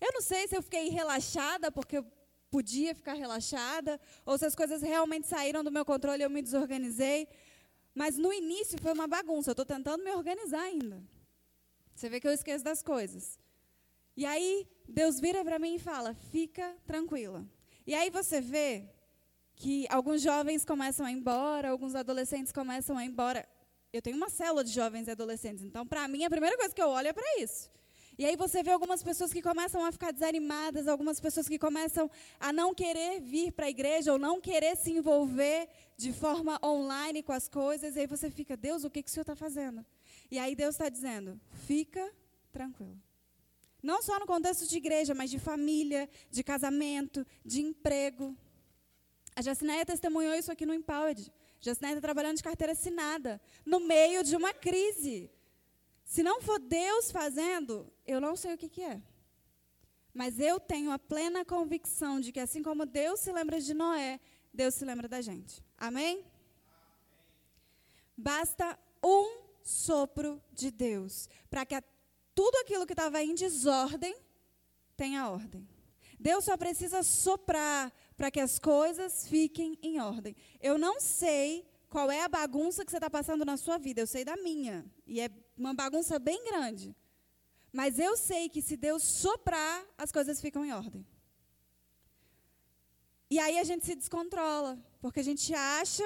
Eu 0.00 0.10
não 0.14 0.22
sei 0.22 0.48
se 0.48 0.56
eu 0.56 0.62
fiquei 0.62 0.88
relaxada 0.88 1.70
porque 1.70 1.98
eu 1.98 2.06
podia 2.50 2.94
ficar 2.94 3.12
relaxada, 3.12 4.00
ou 4.24 4.38
se 4.38 4.46
as 4.46 4.54
coisas 4.54 4.80
realmente 4.80 5.26
saíram 5.26 5.62
do 5.62 5.70
meu 5.70 5.84
controle 5.84 6.22
e 6.22 6.24
eu 6.24 6.30
me 6.30 6.40
desorganizei. 6.40 7.28
Mas 7.94 8.16
no 8.16 8.32
início 8.32 8.80
foi 8.80 8.94
uma 8.94 9.06
bagunça. 9.06 9.50
Eu 9.50 9.52
estou 9.52 9.66
tentando 9.66 10.02
me 10.02 10.12
organizar 10.12 10.62
ainda. 10.62 11.02
Você 11.94 12.08
vê 12.08 12.18
que 12.18 12.26
eu 12.26 12.32
esqueço 12.32 12.64
das 12.64 12.82
coisas. 12.82 13.38
E 14.16 14.24
aí 14.24 14.66
Deus 14.88 15.20
vira 15.20 15.44
para 15.44 15.58
mim 15.58 15.74
e 15.74 15.78
fala: 15.78 16.14
fica 16.14 16.74
tranquila. 16.86 17.46
E 17.88 17.94
aí 17.94 18.10
você 18.10 18.38
vê 18.38 18.84
que 19.56 19.86
alguns 19.88 20.20
jovens 20.20 20.62
começam 20.62 21.06
a 21.06 21.10
ir 21.10 21.14
embora, 21.14 21.70
alguns 21.70 21.94
adolescentes 21.94 22.52
começam 22.52 22.98
a 22.98 23.02
ir 23.02 23.08
embora. 23.08 23.48
Eu 23.90 24.02
tenho 24.02 24.14
uma 24.14 24.28
célula 24.28 24.62
de 24.62 24.70
jovens 24.70 25.08
e 25.08 25.10
adolescentes, 25.10 25.64
então 25.64 25.86
para 25.86 26.06
mim 26.06 26.22
a 26.22 26.28
primeira 26.28 26.54
coisa 26.58 26.74
que 26.74 26.82
eu 26.82 26.90
olho 26.90 27.08
é 27.08 27.14
para 27.14 27.40
isso. 27.40 27.70
E 28.18 28.26
aí 28.26 28.36
você 28.36 28.62
vê 28.62 28.72
algumas 28.72 29.02
pessoas 29.02 29.32
que 29.32 29.40
começam 29.40 29.82
a 29.82 29.90
ficar 29.90 30.12
desanimadas, 30.12 30.86
algumas 30.86 31.18
pessoas 31.18 31.48
que 31.48 31.58
começam 31.58 32.10
a 32.38 32.52
não 32.52 32.74
querer 32.74 33.22
vir 33.22 33.52
para 33.52 33.64
a 33.64 33.70
igreja 33.70 34.12
ou 34.12 34.18
não 34.18 34.38
querer 34.38 34.76
se 34.76 34.92
envolver 34.92 35.66
de 35.96 36.12
forma 36.12 36.60
online 36.62 37.22
com 37.22 37.32
as 37.32 37.48
coisas. 37.48 37.96
E 37.96 38.00
aí 38.00 38.06
você 38.06 38.28
fica, 38.30 38.54
Deus, 38.54 38.84
o 38.84 38.90
que, 38.90 39.02
que 39.02 39.08
o 39.08 39.10
Senhor 39.10 39.22
está 39.22 39.34
fazendo? 39.34 39.82
E 40.30 40.38
aí 40.38 40.54
Deus 40.54 40.74
está 40.74 40.90
dizendo, 40.90 41.40
fica 41.66 42.06
tranquilo. 42.52 43.07
Não 43.90 44.02
só 44.02 44.18
no 44.20 44.26
contexto 44.26 44.66
de 44.66 44.76
igreja, 44.76 45.14
mas 45.14 45.30
de 45.30 45.38
família, 45.38 46.02
de 46.30 46.42
casamento, 46.44 47.26
de 47.42 47.62
emprego. 47.62 48.36
A 49.34 49.40
Jacineia 49.40 49.86
testemunhou 49.86 50.34
isso 50.34 50.52
aqui 50.52 50.66
no 50.66 50.74
Empowered. 50.74 51.32
Jacineia 51.58 51.92
está 51.94 52.02
trabalhando 52.02 52.36
de 52.36 52.42
carteira 52.42 52.74
assinada, 52.74 53.40
no 53.64 53.80
meio 53.80 54.22
de 54.22 54.36
uma 54.36 54.52
crise. 54.52 55.30
Se 56.04 56.22
não 56.22 56.42
for 56.42 56.58
Deus 56.58 57.10
fazendo, 57.10 57.90
eu 58.06 58.20
não 58.20 58.36
sei 58.36 58.52
o 58.52 58.58
que, 58.58 58.68
que 58.68 58.82
é. 58.82 59.00
Mas 60.12 60.38
eu 60.38 60.60
tenho 60.60 60.90
a 60.90 60.98
plena 60.98 61.42
convicção 61.42 62.20
de 62.20 62.30
que, 62.30 62.40
assim 62.40 62.62
como 62.62 62.84
Deus 62.84 63.20
se 63.20 63.32
lembra 63.32 63.58
de 63.58 63.72
Noé, 63.72 64.20
Deus 64.52 64.74
se 64.74 64.84
lembra 64.84 65.08
da 65.08 65.22
gente. 65.22 65.64
Amém? 65.78 66.26
Basta 68.14 68.78
um 69.02 69.24
sopro 69.62 70.42
de 70.52 70.70
Deus 70.70 71.26
para 71.48 71.64
que 71.64 71.74
tudo 72.38 72.56
aquilo 72.58 72.86
que 72.86 72.92
estava 72.92 73.20
em 73.20 73.34
desordem 73.34 74.16
tenha 74.96 75.28
ordem. 75.28 75.68
Deus 76.20 76.44
só 76.44 76.56
precisa 76.56 77.02
soprar 77.02 77.92
para 78.16 78.30
que 78.30 78.38
as 78.38 78.60
coisas 78.60 79.26
fiquem 79.26 79.76
em 79.82 79.98
ordem. 79.98 80.36
Eu 80.60 80.78
não 80.78 81.00
sei 81.00 81.68
qual 81.88 82.08
é 82.12 82.22
a 82.22 82.28
bagunça 82.28 82.84
que 82.84 82.92
você 82.92 82.98
está 82.98 83.10
passando 83.10 83.44
na 83.44 83.56
sua 83.56 83.76
vida, 83.76 84.00
eu 84.00 84.06
sei 84.06 84.24
da 84.24 84.36
minha. 84.36 84.86
E 85.04 85.20
é 85.20 85.28
uma 85.56 85.74
bagunça 85.74 86.16
bem 86.20 86.44
grande. 86.44 86.94
Mas 87.72 87.98
eu 87.98 88.16
sei 88.16 88.48
que 88.48 88.62
se 88.62 88.76
Deus 88.76 89.02
soprar, 89.02 89.84
as 89.96 90.12
coisas 90.12 90.40
ficam 90.40 90.64
em 90.64 90.72
ordem. 90.72 91.04
E 93.28 93.40
aí 93.40 93.58
a 93.58 93.64
gente 93.64 93.84
se 93.84 93.96
descontrola, 93.96 94.78
porque 95.00 95.18
a 95.18 95.24
gente 95.24 95.52
acha 95.52 96.04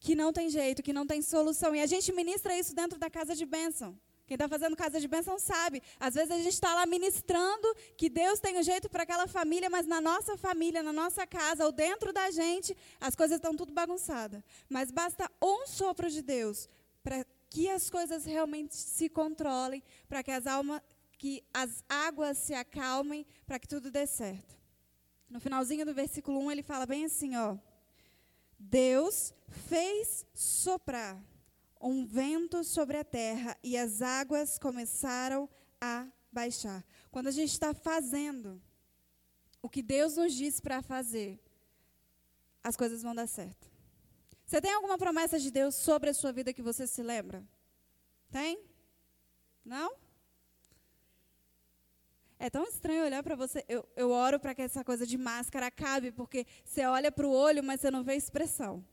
que 0.00 0.16
não 0.16 0.32
tem 0.32 0.50
jeito, 0.50 0.82
que 0.82 0.92
não 0.92 1.06
tem 1.06 1.22
solução. 1.22 1.72
E 1.72 1.80
a 1.80 1.86
gente 1.86 2.12
ministra 2.12 2.58
isso 2.58 2.74
dentro 2.74 2.98
da 2.98 3.08
casa 3.08 3.36
de 3.36 3.46
bênção. 3.46 3.96
Quem 4.28 4.34
está 4.34 4.46
fazendo 4.46 4.76
casa 4.76 5.00
de 5.00 5.08
bênção 5.08 5.38
sabe. 5.38 5.82
Às 5.98 6.14
vezes 6.14 6.30
a 6.30 6.36
gente 6.36 6.52
está 6.52 6.74
lá 6.74 6.84
ministrando 6.84 7.74
que 7.96 8.10
Deus 8.10 8.38
tem 8.38 8.58
um 8.58 8.62
jeito 8.62 8.86
para 8.90 9.04
aquela 9.04 9.26
família, 9.26 9.70
mas 9.70 9.86
na 9.86 10.02
nossa 10.02 10.36
família, 10.36 10.82
na 10.82 10.92
nossa 10.92 11.26
casa, 11.26 11.64
ou 11.64 11.72
dentro 11.72 12.12
da 12.12 12.30
gente, 12.30 12.76
as 13.00 13.16
coisas 13.16 13.36
estão 13.36 13.56
tudo 13.56 13.72
bagunçadas. 13.72 14.42
Mas 14.68 14.90
basta 14.90 15.30
um 15.42 15.66
sopro 15.66 16.10
de 16.10 16.20
Deus 16.20 16.68
para 17.02 17.24
que 17.48 17.70
as 17.70 17.88
coisas 17.88 18.26
realmente 18.26 18.74
se 18.74 19.08
controlem, 19.08 19.82
para 20.06 20.22
que 20.22 20.30
as 20.30 20.46
almas, 20.46 20.82
que 21.16 21.42
as 21.54 21.82
águas 21.88 22.36
se 22.36 22.52
acalmem, 22.52 23.24
para 23.46 23.58
que 23.58 23.66
tudo 23.66 23.90
dê 23.90 24.06
certo. 24.06 24.58
No 25.30 25.40
finalzinho 25.40 25.86
do 25.86 25.94
versículo 25.94 26.38
1, 26.40 26.52
ele 26.52 26.62
fala 26.62 26.84
bem 26.84 27.06
assim, 27.06 27.34
ó: 27.34 27.56
Deus 28.58 29.32
fez 29.70 30.26
soprar 30.34 31.18
um 31.80 32.04
vento 32.06 32.64
sobre 32.64 32.96
a 32.96 33.04
terra 33.04 33.56
e 33.62 33.76
as 33.76 34.02
águas 34.02 34.58
começaram 34.58 35.48
a 35.80 36.06
baixar. 36.32 36.84
Quando 37.10 37.28
a 37.28 37.30
gente 37.32 37.52
está 37.52 37.72
fazendo 37.74 38.60
o 39.62 39.68
que 39.68 39.82
Deus 39.82 40.16
nos 40.16 40.34
disse 40.34 40.60
para 40.60 40.82
fazer, 40.82 41.40
as 42.62 42.76
coisas 42.76 43.02
vão 43.02 43.14
dar 43.14 43.26
certo. 43.26 43.70
Você 44.46 44.60
tem 44.60 44.72
alguma 44.72 44.96
promessa 44.96 45.38
de 45.38 45.50
Deus 45.50 45.74
sobre 45.74 46.10
a 46.10 46.14
sua 46.14 46.32
vida 46.32 46.52
que 46.52 46.62
você 46.62 46.86
se 46.86 47.02
lembra? 47.02 47.46
Tem? 48.30 48.62
Não? 49.64 49.94
É 52.38 52.48
tão 52.48 52.64
estranho 52.64 53.04
olhar 53.04 53.22
para 53.22 53.34
você. 53.34 53.64
Eu, 53.68 53.86
eu 53.96 54.10
oro 54.10 54.38
para 54.38 54.54
que 54.54 54.62
essa 54.62 54.84
coisa 54.84 55.06
de 55.06 55.18
máscara 55.18 55.66
acabe, 55.66 56.12
porque 56.12 56.46
você 56.64 56.86
olha 56.86 57.10
para 57.10 57.26
o 57.26 57.32
olho, 57.32 57.62
mas 57.64 57.80
você 57.80 57.90
não 57.90 58.04
vê 58.04 58.14
expressão. 58.14 58.84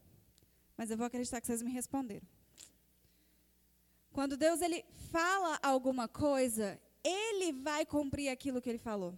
Mas 0.75 0.89
eu 0.89 0.97
vou 0.97 1.05
acreditar 1.05 1.39
que 1.39 1.47
vocês 1.47 1.61
me 1.61 1.71
responderam. 1.71 2.27
Quando 4.15 4.37
Deus 4.37 4.61
ele 4.61 4.85
fala 5.11 5.59
alguma 5.61 6.07
coisa, 6.07 6.79
ele 7.03 7.51
vai 7.51 7.85
cumprir 7.85 8.29
aquilo 8.29 8.61
que 8.61 8.69
ele 8.69 8.77
falou. 8.77 9.13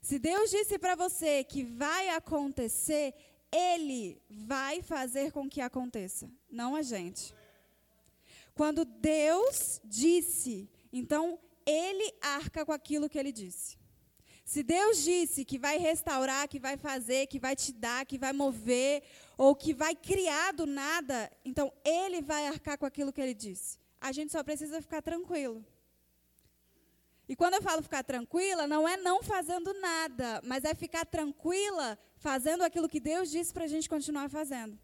Se 0.00 0.18
Deus 0.18 0.50
disse 0.50 0.78
para 0.78 0.94
você 0.94 1.44
que 1.44 1.62
vai 1.62 2.08
acontecer, 2.08 3.12
ele 3.52 4.22
vai 4.30 4.80
fazer 4.80 5.30
com 5.30 5.46
que 5.46 5.60
aconteça, 5.60 6.26
não 6.50 6.74
a 6.74 6.80
gente. 6.80 7.34
Quando 8.54 8.86
Deus 8.86 9.78
disse, 9.84 10.70
então 10.90 11.38
ele 11.66 12.10
arca 12.22 12.64
com 12.64 12.72
aquilo 12.72 13.10
que 13.10 13.18
ele 13.18 13.30
disse. 13.30 13.76
Se 14.42 14.62
Deus 14.62 15.04
disse 15.04 15.44
que 15.44 15.58
vai 15.58 15.76
restaurar, 15.76 16.48
que 16.48 16.58
vai 16.58 16.78
fazer, 16.78 17.26
que 17.26 17.38
vai 17.38 17.54
te 17.54 17.72
dar, 17.74 18.06
que 18.06 18.16
vai 18.16 18.32
mover, 18.32 19.02
ou 19.36 19.54
que 19.54 19.74
vai 19.74 19.94
criar 19.94 20.54
do 20.54 20.64
nada, 20.64 21.30
então 21.44 21.70
ele 21.84 22.22
vai 22.22 22.46
arcar 22.46 22.78
com 22.78 22.86
aquilo 22.86 23.12
que 23.12 23.20
ele 23.20 23.34
disse 23.34 23.83
a 24.04 24.12
gente 24.12 24.32
só 24.32 24.44
precisa 24.44 24.82
ficar 24.82 25.00
tranquilo. 25.00 25.64
E 27.26 27.34
quando 27.34 27.54
eu 27.54 27.62
falo 27.62 27.82
ficar 27.82 28.04
tranquila, 28.04 28.66
não 28.66 28.86
é 28.86 28.98
não 28.98 29.22
fazendo 29.22 29.72
nada, 29.80 30.42
mas 30.44 30.62
é 30.62 30.74
ficar 30.74 31.06
tranquila 31.06 31.98
fazendo 32.16 32.62
aquilo 32.62 32.86
que 32.86 33.00
Deus 33.00 33.30
disse 33.30 33.50
para 33.50 33.64
a 33.64 33.66
gente 33.66 33.88
continuar 33.88 34.28
fazendo. 34.28 34.78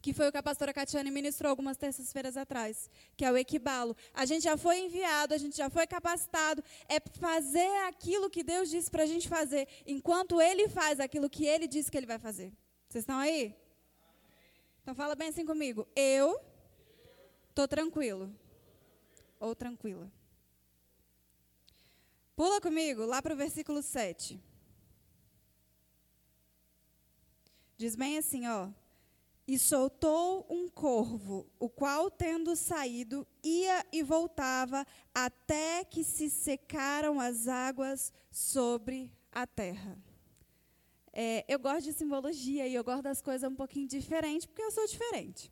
Que 0.00 0.12
foi 0.12 0.28
o 0.28 0.30
que 0.30 0.38
a 0.38 0.42
pastora 0.44 0.72
Catiane 0.72 1.10
ministrou 1.10 1.50
algumas 1.50 1.76
terças-feiras 1.76 2.36
atrás, 2.36 2.88
que 3.16 3.24
é 3.24 3.32
o 3.32 3.36
equibalo. 3.36 3.96
A 4.14 4.24
gente 4.24 4.44
já 4.44 4.56
foi 4.56 4.78
enviado, 4.78 5.34
a 5.34 5.38
gente 5.38 5.56
já 5.56 5.68
foi 5.68 5.84
capacitado, 5.84 6.62
é 6.88 7.00
fazer 7.18 7.74
aquilo 7.88 8.30
que 8.30 8.44
Deus 8.44 8.70
disse 8.70 8.88
para 8.88 9.02
a 9.02 9.06
gente 9.06 9.28
fazer, 9.28 9.66
enquanto 9.84 10.40
Ele 10.40 10.68
faz 10.68 11.00
aquilo 11.00 11.28
que 11.28 11.44
Ele 11.44 11.66
disse 11.66 11.90
que 11.90 11.98
Ele 11.98 12.06
vai 12.06 12.20
fazer. 12.20 12.52
Vocês 12.88 13.02
estão 13.02 13.18
aí? 13.18 13.56
Então 14.82 14.94
fala 14.94 15.16
bem 15.16 15.30
assim 15.30 15.44
comigo. 15.44 15.84
Eu 15.96 16.40
Estou 17.56 17.66
tranquilo. 17.66 18.30
Ou 19.40 19.54
tranquila. 19.54 20.12
Pula 22.36 22.60
comigo 22.60 23.06
lá 23.06 23.22
para 23.22 23.32
o 23.32 23.36
versículo 23.36 23.82
7. 23.82 24.38
Diz 27.78 27.96
bem 27.96 28.18
assim, 28.18 28.46
ó. 28.46 28.68
E 29.48 29.58
soltou 29.58 30.46
um 30.50 30.68
corvo, 30.68 31.46
o 31.58 31.70
qual, 31.70 32.10
tendo 32.10 32.54
saído, 32.54 33.26
ia 33.42 33.86
e 33.90 34.02
voltava 34.02 34.86
até 35.14 35.82
que 35.82 36.04
se 36.04 36.28
secaram 36.28 37.18
as 37.18 37.48
águas 37.48 38.12
sobre 38.30 39.10
a 39.32 39.46
terra. 39.46 39.98
É, 41.10 41.42
eu 41.48 41.58
gosto 41.58 41.84
de 41.84 41.94
simbologia 41.94 42.68
e 42.68 42.74
eu 42.74 42.84
gosto 42.84 43.04
das 43.04 43.22
coisas 43.22 43.50
um 43.50 43.56
pouquinho 43.56 43.88
diferentes, 43.88 44.44
porque 44.44 44.60
eu 44.60 44.70
sou 44.70 44.86
diferente. 44.86 45.50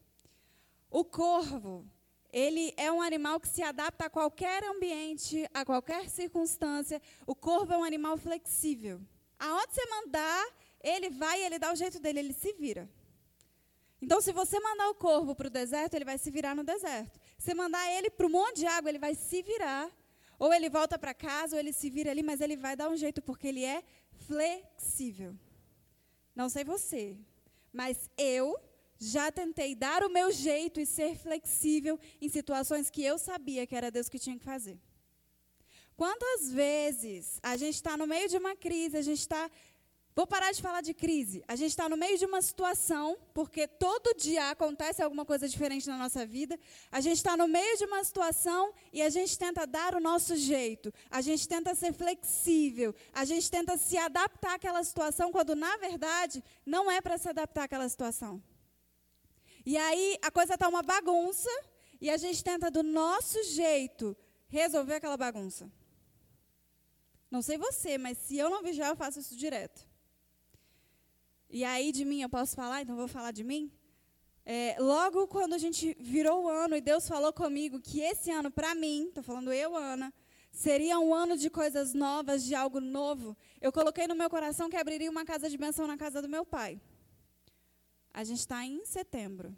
O 0.90 1.02
corvo, 1.02 1.90
ele 2.34 2.74
é 2.76 2.90
um 2.90 3.00
animal 3.00 3.38
que 3.38 3.46
se 3.46 3.62
adapta 3.62 4.06
a 4.06 4.10
qualquer 4.10 4.64
ambiente, 4.64 5.48
a 5.54 5.64
qualquer 5.64 6.10
circunstância. 6.10 7.00
O 7.24 7.32
corvo 7.32 7.72
é 7.72 7.78
um 7.78 7.84
animal 7.84 8.16
flexível. 8.16 9.00
Aonde 9.38 9.72
você 9.72 9.86
mandar, 9.86 10.44
ele 10.82 11.10
vai 11.10 11.44
ele 11.44 11.60
dá 11.60 11.72
o 11.72 11.76
jeito 11.76 12.00
dele, 12.00 12.18
ele 12.18 12.32
se 12.32 12.52
vira. 12.54 12.90
Então, 14.02 14.20
se 14.20 14.32
você 14.32 14.58
mandar 14.58 14.88
o 14.88 14.96
corvo 14.96 15.32
para 15.36 15.46
o 15.46 15.50
deserto, 15.50 15.94
ele 15.94 16.04
vai 16.04 16.18
se 16.18 16.28
virar 16.28 16.56
no 16.56 16.64
deserto. 16.64 17.20
Se 17.38 17.54
mandar 17.54 17.88
ele 17.92 18.10
para 18.10 18.26
um 18.26 18.30
monte 18.30 18.56
de 18.56 18.66
água, 18.66 18.90
ele 18.90 18.98
vai 18.98 19.14
se 19.14 19.40
virar. 19.40 19.88
Ou 20.36 20.52
ele 20.52 20.68
volta 20.68 20.98
para 20.98 21.14
casa, 21.14 21.54
ou 21.54 21.60
ele 21.60 21.72
se 21.72 21.88
vira 21.88 22.10
ali, 22.10 22.24
mas 22.24 22.40
ele 22.40 22.56
vai 22.56 22.74
dar 22.74 22.88
um 22.88 22.96
jeito, 22.96 23.22
porque 23.22 23.46
ele 23.46 23.64
é 23.64 23.84
flexível. 24.26 25.38
Não 26.34 26.48
sei 26.48 26.64
você, 26.64 27.16
mas 27.72 28.10
eu 28.18 28.60
já 28.98 29.30
tentei 29.30 29.74
dar 29.74 30.02
o 30.02 30.10
meu 30.10 30.30
jeito 30.30 30.80
e 30.80 30.86
ser 30.86 31.16
flexível 31.16 31.98
em 32.20 32.28
situações 32.28 32.90
que 32.90 33.04
eu 33.04 33.18
sabia 33.18 33.66
que 33.66 33.76
era 33.76 33.90
Deus 33.90 34.08
que 34.08 34.18
tinha 34.18 34.38
que 34.38 34.44
fazer. 34.44 34.78
Quantas 35.96 36.50
vezes 36.50 37.38
a 37.42 37.56
gente 37.56 37.76
está 37.76 37.96
no 37.96 38.06
meio 38.06 38.28
de 38.28 38.36
uma 38.36 38.56
crise, 38.56 38.96
a 38.96 39.02
gente 39.02 39.20
está. 39.20 39.50
Vou 40.16 40.28
parar 40.28 40.52
de 40.52 40.62
falar 40.62 40.80
de 40.80 40.94
crise. 40.94 41.42
A 41.48 41.56
gente 41.56 41.70
está 41.70 41.88
no 41.88 41.96
meio 41.96 42.16
de 42.16 42.24
uma 42.24 42.40
situação, 42.40 43.18
porque 43.32 43.66
todo 43.66 44.14
dia 44.16 44.48
acontece 44.48 45.02
alguma 45.02 45.24
coisa 45.24 45.48
diferente 45.48 45.88
na 45.88 45.98
nossa 45.98 46.24
vida. 46.24 46.58
A 46.90 47.00
gente 47.00 47.16
está 47.16 47.36
no 47.36 47.48
meio 47.48 47.76
de 47.76 47.84
uma 47.84 48.02
situação 48.04 48.72
e 48.92 49.02
a 49.02 49.08
gente 49.08 49.36
tenta 49.36 49.66
dar 49.66 49.92
o 49.96 50.00
nosso 50.00 50.36
jeito. 50.36 50.94
A 51.10 51.20
gente 51.20 51.48
tenta 51.48 51.74
ser 51.74 51.92
flexível. 51.92 52.94
A 53.12 53.24
gente 53.24 53.50
tenta 53.50 53.76
se 53.76 53.96
adaptar 53.96 54.54
àquela 54.54 54.84
situação, 54.84 55.32
quando 55.32 55.56
na 55.56 55.76
verdade 55.78 56.44
não 56.64 56.88
é 56.88 57.00
para 57.00 57.18
se 57.18 57.28
adaptar 57.28 57.64
àquela 57.64 57.88
situação. 57.88 58.40
E 59.64 59.76
aí 59.76 60.18
a 60.22 60.30
coisa 60.30 60.54
está 60.54 60.68
uma 60.68 60.82
bagunça 60.82 61.50
e 62.00 62.10
a 62.10 62.16
gente 62.16 62.44
tenta 62.44 62.70
do 62.70 62.82
nosso 62.82 63.42
jeito 63.44 64.16
resolver 64.46 64.94
aquela 64.94 65.16
bagunça. 65.16 65.70
Não 67.30 67.40
sei 67.42 67.56
você, 67.56 67.96
mas 67.98 68.18
se 68.18 68.36
eu 68.36 68.50
não 68.50 68.62
vigiar, 68.62 68.90
eu 68.90 68.96
faço 68.96 69.18
isso 69.18 69.36
direto. 69.36 69.88
E 71.48 71.64
aí 71.64 71.92
de 71.92 72.04
mim 72.04 72.20
eu 72.22 72.28
posso 72.28 72.54
falar, 72.54 72.82
então 72.82 72.94
vou 72.94 73.08
falar 73.08 73.32
de 73.32 73.42
mim. 73.42 73.72
É, 74.44 74.76
logo 74.78 75.26
quando 75.26 75.54
a 75.54 75.58
gente 75.58 75.96
virou 75.98 76.44
o 76.44 76.48
ano 76.48 76.76
e 76.76 76.80
Deus 76.80 77.08
falou 77.08 77.32
comigo 77.32 77.80
que 77.80 78.00
esse 78.00 78.30
ano, 78.30 78.50
para 78.50 78.74
mim, 78.74 79.06
estou 79.08 79.22
falando 79.22 79.50
eu, 79.50 79.74
Ana, 79.74 80.12
seria 80.52 80.98
um 80.98 81.14
ano 81.14 81.36
de 81.36 81.48
coisas 81.48 81.94
novas, 81.94 82.44
de 82.44 82.54
algo 82.54 82.80
novo, 82.80 83.34
eu 83.60 83.72
coloquei 83.72 84.06
no 84.06 84.14
meu 84.14 84.28
coração 84.28 84.68
que 84.68 84.76
abriria 84.76 85.10
uma 85.10 85.24
casa 85.24 85.48
de 85.48 85.56
bênção 85.56 85.86
na 85.86 85.96
casa 85.96 86.20
do 86.20 86.28
meu 86.28 86.44
pai. 86.44 86.78
A 88.14 88.22
gente 88.22 88.38
está 88.38 88.64
em 88.64 88.86
setembro. 88.86 89.54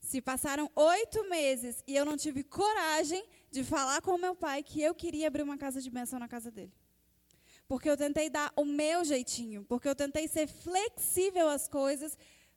Se 0.00 0.22
passaram 0.22 0.70
oito 0.74 1.28
meses 1.28 1.84
e 1.86 1.94
eu 1.94 2.04
não 2.04 2.16
tive 2.16 2.42
coragem 2.42 3.22
de 3.50 3.62
falar 3.62 4.00
com 4.00 4.16
meu 4.16 4.34
pai 4.34 4.62
que 4.62 4.80
eu 4.80 4.94
queria 4.94 5.26
abrir 5.26 5.42
uma 5.42 5.58
casa 5.58 5.82
de 5.82 5.90
bênção 5.90 6.18
na 6.18 6.26
casa 6.26 6.50
dele. 6.50 6.72
Porque 7.66 7.90
eu 7.90 7.96
tentei 7.96 8.30
dar 8.30 8.50
o 8.56 8.64
meu 8.64 9.04
jeitinho, 9.04 9.64
porque 9.64 9.86
eu 9.86 9.94
tentei 9.94 10.26
ser 10.26 10.48
flexível 10.48 11.50
às 11.50 11.68
coisas, 11.68 12.16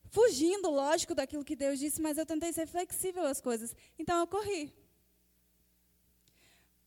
fugindo, 0.10 0.70
lógico, 0.70 1.14
daquilo 1.14 1.44
que 1.44 1.58
Deus 1.58 1.78
disse, 1.78 2.02
mas 2.02 2.18
eu 2.18 2.26
tentei 2.26 2.54
ser 2.54 2.66
flexível 2.66 3.26
às 3.26 3.42
coisas. 3.42 3.76
Então 4.00 4.18
eu 4.18 4.28
corri. 4.28 4.74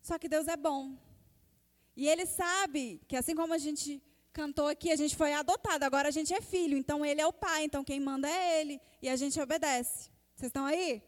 Só 0.00 0.18
que 0.18 0.30
Deus 0.30 0.48
é 0.48 0.56
bom. 0.56 0.96
E 1.94 2.08
Ele 2.08 2.24
sabe 2.24 3.02
que, 3.06 3.16
assim 3.16 3.34
como 3.34 3.52
a 3.52 3.58
gente 3.58 4.02
cantou 4.34 4.66
aqui, 4.66 4.90
a 4.90 4.96
gente 4.96 5.14
foi 5.16 5.32
adotado, 5.32 5.84
agora 5.84 6.08
a 6.08 6.10
gente 6.10 6.34
é 6.34 6.40
filho, 6.40 6.76
então 6.76 7.06
Ele 7.06 7.20
é 7.20 7.26
o 7.26 7.32
pai, 7.32 7.64
então 7.64 7.84
quem 7.84 8.00
manda 8.00 8.28
é 8.28 8.60
Ele, 8.60 8.80
e 9.00 9.08
a 9.08 9.16
gente 9.16 9.40
obedece. 9.40 10.10
Vocês 10.34 10.48
estão 10.50 10.66
aí? 10.66 11.00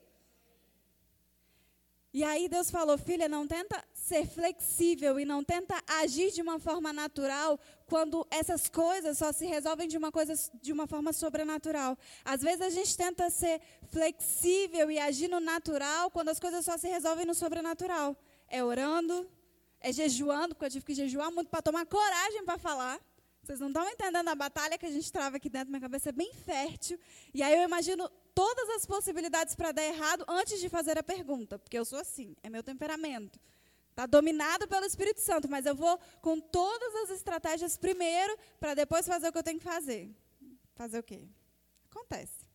E 2.18 2.22
aí 2.24 2.48
Deus 2.48 2.70
falou, 2.70 2.96
filha, 2.96 3.28
não 3.28 3.46
tenta 3.46 3.84
ser 3.92 4.26
flexível 4.26 5.18
e 5.20 5.24
não 5.24 5.44
tenta 5.44 5.74
agir 5.86 6.30
de 6.30 6.40
uma 6.40 6.58
forma 6.58 6.90
natural 6.90 7.58
quando 7.84 8.26
essas 8.30 8.68
coisas 8.68 9.18
só 9.18 9.32
se 9.32 9.44
resolvem 9.44 9.86
de 9.86 9.98
uma 9.98 10.10
coisa 10.10 10.32
de 10.62 10.72
uma 10.72 10.86
forma 10.86 11.12
sobrenatural. 11.12 11.98
Às 12.24 12.40
vezes 12.40 12.62
a 12.62 12.70
gente 12.70 12.96
tenta 12.96 13.28
ser 13.28 13.60
flexível 13.90 14.90
e 14.90 14.98
agir 14.98 15.28
no 15.28 15.40
natural 15.40 16.10
quando 16.10 16.30
as 16.30 16.40
coisas 16.40 16.64
só 16.64 16.78
se 16.78 16.88
resolvem 16.88 17.26
no 17.26 17.34
sobrenatural. 17.34 18.16
É 18.48 18.64
orando, 18.64 19.28
é 19.80 19.92
jejuando, 19.92 20.54
porque 20.54 20.66
eu 20.66 20.70
tive 20.70 20.86
que 20.86 20.94
jejuar 20.94 21.30
muito 21.30 21.50
para 21.50 21.60
tomar 21.60 21.84
coragem 21.84 22.44
para 22.44 22.56
falar. 22.56 22.98
Vocês 23.46 23.60
não 23.60 23.68
estão 23.68 23.88
entendendo 23.88 24.26
a 24.26 24.34
batalha 24.34 24.76
que 24.76 24.86
a 24.86 24.90
gente 24.90 25.12
trava 25.12 25.36
aqui 25.36 25.48
dentro, 25.48 25.68
minha 25.68 25.80
cabeça 25.80 26.08
é 26.08 26.12
bem 26.12 26.34
fértil. 26.34 26.98
E 27.32 27.44
aí 27.44 27.54
eu 27.54 27.62
imagino 27.62 28.08
todas 28.34 28.68
as 28.70 28.84
possibilidades 28.84 29.54
para 29.54 29.70
dar 29.70 29.84
errado 29.84 30.24
antes 30.26 30.60
de 30.60 30.68
fazer 30.68 30.98
a 30.98 31.02
pergunta, 31.02 31.56
porque 31.56 31.78
eu 31.78 31.84
sou 31.84 32.00
assim, 32.00 32.34
é 32.42 32.50
meu 32.50 32.64
temperamento. 32.64 33.38
Está 33.90 34.04
dominado 34.04 34.66
pelo 34.66 34.84
Espírito 34.84 35.20
Santo, 35.20 35.48
mas 35.48 35.64
eu 35.64 35.76
vou 35.76 35.96
com 36.20 36.40
todas 36.40 36.92
as 36.96 37.10
estratégias 37.10 37.76
primeiro, 37.76 38.36
para 38.58 38.74
depois 38.74 39.06
fazer 39.06 39.28
o 39.28 39.32
que 39.32 39.38
eu 39.38 39.44
tenho 39.44 39.60
que 39.60 39.64
fazer. 39.64 40.12
Fazer 40.74 40.98
o 40.98 41.02
quê? 41.04 41.28
Acontece. 41.88 42.48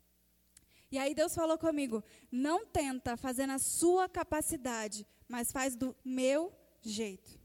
E 0.92 0.98
aí 0.98 1.16
Deus 1.16 1.34
falou 1.34 1.58
comigo: 1.58 2.04
não 2.30 2.66
tenta 2.66 3.16
fazer 3.16 3.46
na 3.46 3.60
sua 3.60 4.10
capacidade, 4.10 5.08
mas 5.26 5.54
faz 5.54 5.74
do 5.74 5.96
meu 6.04 6.54
jeito. 6.82 7.40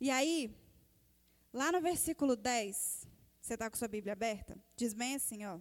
E 0.00 0.10
aí, 0.10 0.63
Lá 1.54 1.70
no 1.70 1.80
versículo 1.80 2.34
10, 2.34 3.06
você 3.40 3.54
está 3.54 3.70
com 3.70 3.76
sua 3.76 3.86
Bíblia 3.86 4.12
aberta? 4.12 4.58
Diz 4.74 4.92
bem 4.92 5.14
assim, 5.14 5.44
ó. 5.44 5.60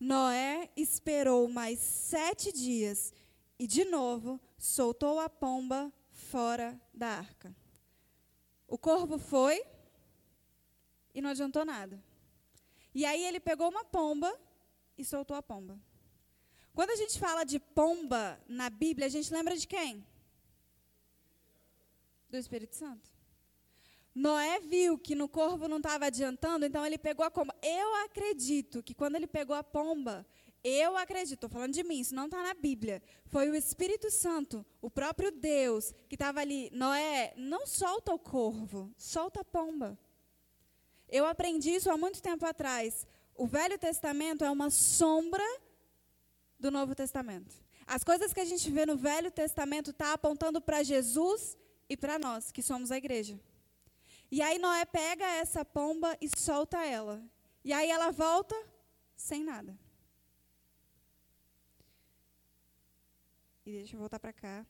Noé 0.00 0.68
esperou 0.76 1.48
mais 1.48 1.78
sete 1.78 2.50
dias 2.50 3.14
e, 3.60 3.66
de 3.68 3.84
novo, 3.84 4.40
soltou 4.58 5.20
a 5.20 5.28
pomba 5.28 5.92
fora 6.10 6.80
da 6.92 7.06
arca. 7.06 7.54
O 8.66 8.76
corvo 8.76 9.18
foi 9.18 9.64
e 11.14 11.22
não 11.22 11.30
adiantou 11.30 11.64
nada. 11.64 12.02
E 12.92 13.04
aí 13.04 13.24
ele 13.24 13.38
pegou 13.38 13.68
uma 13.68 13.84
pomba 13.84 14.36
e 14.98 15.04
soltou 15.04 15.36
a 15.36 15.42
pomba. 15.42 15.78
Quando 16.74 16.90
a 16.90 16.96
gente 16.96 17.20
fala 17.20 17.44
de 17.44 17.60
pomba 17.60 18.40
na 18.48 18.68
Bíblia, 18.68 19.06
a 19.06 19.10
gente 19.10 19.32
lembra 19.32 19.56
de 19.56 19.68
quem? 19.68 20.04
Do 22.28 22.36
Espírito 22.36 22.74
Santo. 22.74 23.09
Noé 24.14 24.60
viu 24.60 24.98
que 24.98 25.14
no 25.14 25.28
corvo 25.28 25.68
não 25.68 25.76
estava 25.76 26.06
adiantando, 26.06 26.66
então 26.66 26.84
ele 26.84 26.98
pegou 26.98 27.24
a 27.24 27.30
pomba. 27.30 27.54
Eu 27.62 27.94
acredito 28.04 28.82
que 28.82 28.94
quando 28.94 29.14
ele 29.14 29.26
pegou 29.26 29.54
a 29.54 29.62
pomba, 29.62 30.26
eu 30.62 30.96
acredito, 30.96 31.34
estou 31.34 31.48
falando 31.48 31.72
de 31.72 31.82
mim, 31.82 32.00
isso 32.00 32.14
não 32.14 32.26
está 32.26 32.42
na 32.42 32.52
Bíblia. 32.52 33.02
Foi 33.26 33.48
o 33.48 33.54
Espírito 33.54 34.10
Santo, 34.10 34.66
o 34.80 34.90
próprio 34.90 35.30
Deus, 35.30 35.92
que 36.08 36.16
estava 36.16 36.40
ali. 36.40 36.70
Noé, 36.72 37.32
não 37.36 37.66
solta 37.66 38.12
o 38.12 38.18
corvo, 38.18 38.92
solta 38.96 39.40
a 39.40 39.44
pomba. 39.44 39.98
Eu 41.08 41.24
aprendi 41.24 41.70
isso 41.70 41.90
há 41.90 41.96
muito 41.96 42.20
tempo 42.20 42.44
atrás. 42.44 43.06
O 43.34 43.46
Velho 43.46 43.78
Testamento 43.78 44.44
é 44.44 44.50
uma 44.50 44.70
sombra 44.70 45.44
do 46.58 46.70
Novo 46.70 46.94
Testamento. 46.94 47.56
As 47.86 48.04
coisas 48.04 48.34
que 48.34 48.40
a 48.40 48.44
gente 48.44 48.70
vê 48.70 48.84
no 48.84 48.96
Velho 48.96 49.30
Testamento 49.30 49.90
estão 49.90 50.08
tá 50.08 50.12
apontando 50.12 50.60
para 50.60 50.82
Jesus 50.82 51.56
e 51.88 51.96
para 51.96 52.18
nós, 52.18 52.52
que 52.52 52.62
somos 52.62 52.92
a 52.92 52.98
igreja. 52.98 53.40
E 54.30 54.40
aí 54.40 54.58
Noé 54.58 54.84
pega 54.84 55.26
essa 55.26 55.64
pomba 55.64 56.16
e 56.20 56.28
solta 56.28 56.84
ela. 56.84 57.22
E 57.64 57.72
aí 57.72 57.90
ela 57.90 58.10
volta 58.10 58.54
sem 59.16 59.42
nada. 59.42 59.76
E 63.66 63.72
deixa 63.72 63.96
eu 63.96 64.00
voltar 64.00 64.18
para 64.18 64.32
cá. 64.32 64.66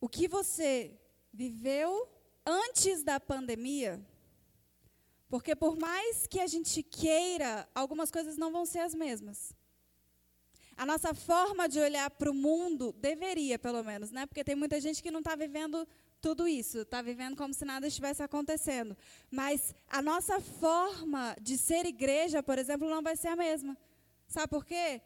O 0.00 0.08
que 0.08 0.28
você 0.28 1.00
viveu 1.32 2.08
antes 2.46 3.02
da 3.02 3.18
pandemia, 3.18 4.00
porque 5.28 5.56
por 5.56 5.76
mais 5.76 6.26
que 6.26 6.40
a 6.40 6.46
gente 6.46 6.82
queira, 6.82 7.68
algumas 7.74 8.10
coisas 8.10 8.36
não 8.36 8.52
vão 8.52 8.64
ser 8.64 8.80
as 8.80 8.94
mesmas. 8.94 9.52
A 10.76 10.86
nossa 10.86 11.12
forma 11.12 11.68
de 11.68 11.80
olhar 11.80 12.08
para 12.10 12.30
o 12.30 12.34
mundo 12.34 12.92
deveria, 12.92 13.58
pelo 13.58 13.82
menos, 13.82 14.12
né? 14.12 14.26
Porque 14.26 14.44
tem 14.44 14.54
muita 14.54 14.80
gente 14.80 15.02
que 15.02 15.10
não 15.10 15.18
está 15.18 15.34
vivendo 15.34 15.86
tudo 16.20 16.48
isso, 16.48 16.78
está 16.78 17.00
vivendo 17.00 17.36
como 17.36 17.54
se 17.54 17.64
nada 17.64 17.86
estivesse 17.86 18.22
acontecendo. 18.22 18.96
Mas 19.30 19.74
a 19.88 20.02
nossa 20.02 20.40
forma 20.40 21.36
de 21.40 21.56
ser 21.56 21.86
igreja, 21.86 22.42
por 22.42 22.58
exemplo, 22.58 22.88
não 22.88 23.02
vai 23.02 23.16
ser 23.16 23.28
a 23.28 23.36
mesma. 23.36 23.76
Sabe 24.26 24.48
por 24.48 24.64
quê? 24.64 25.00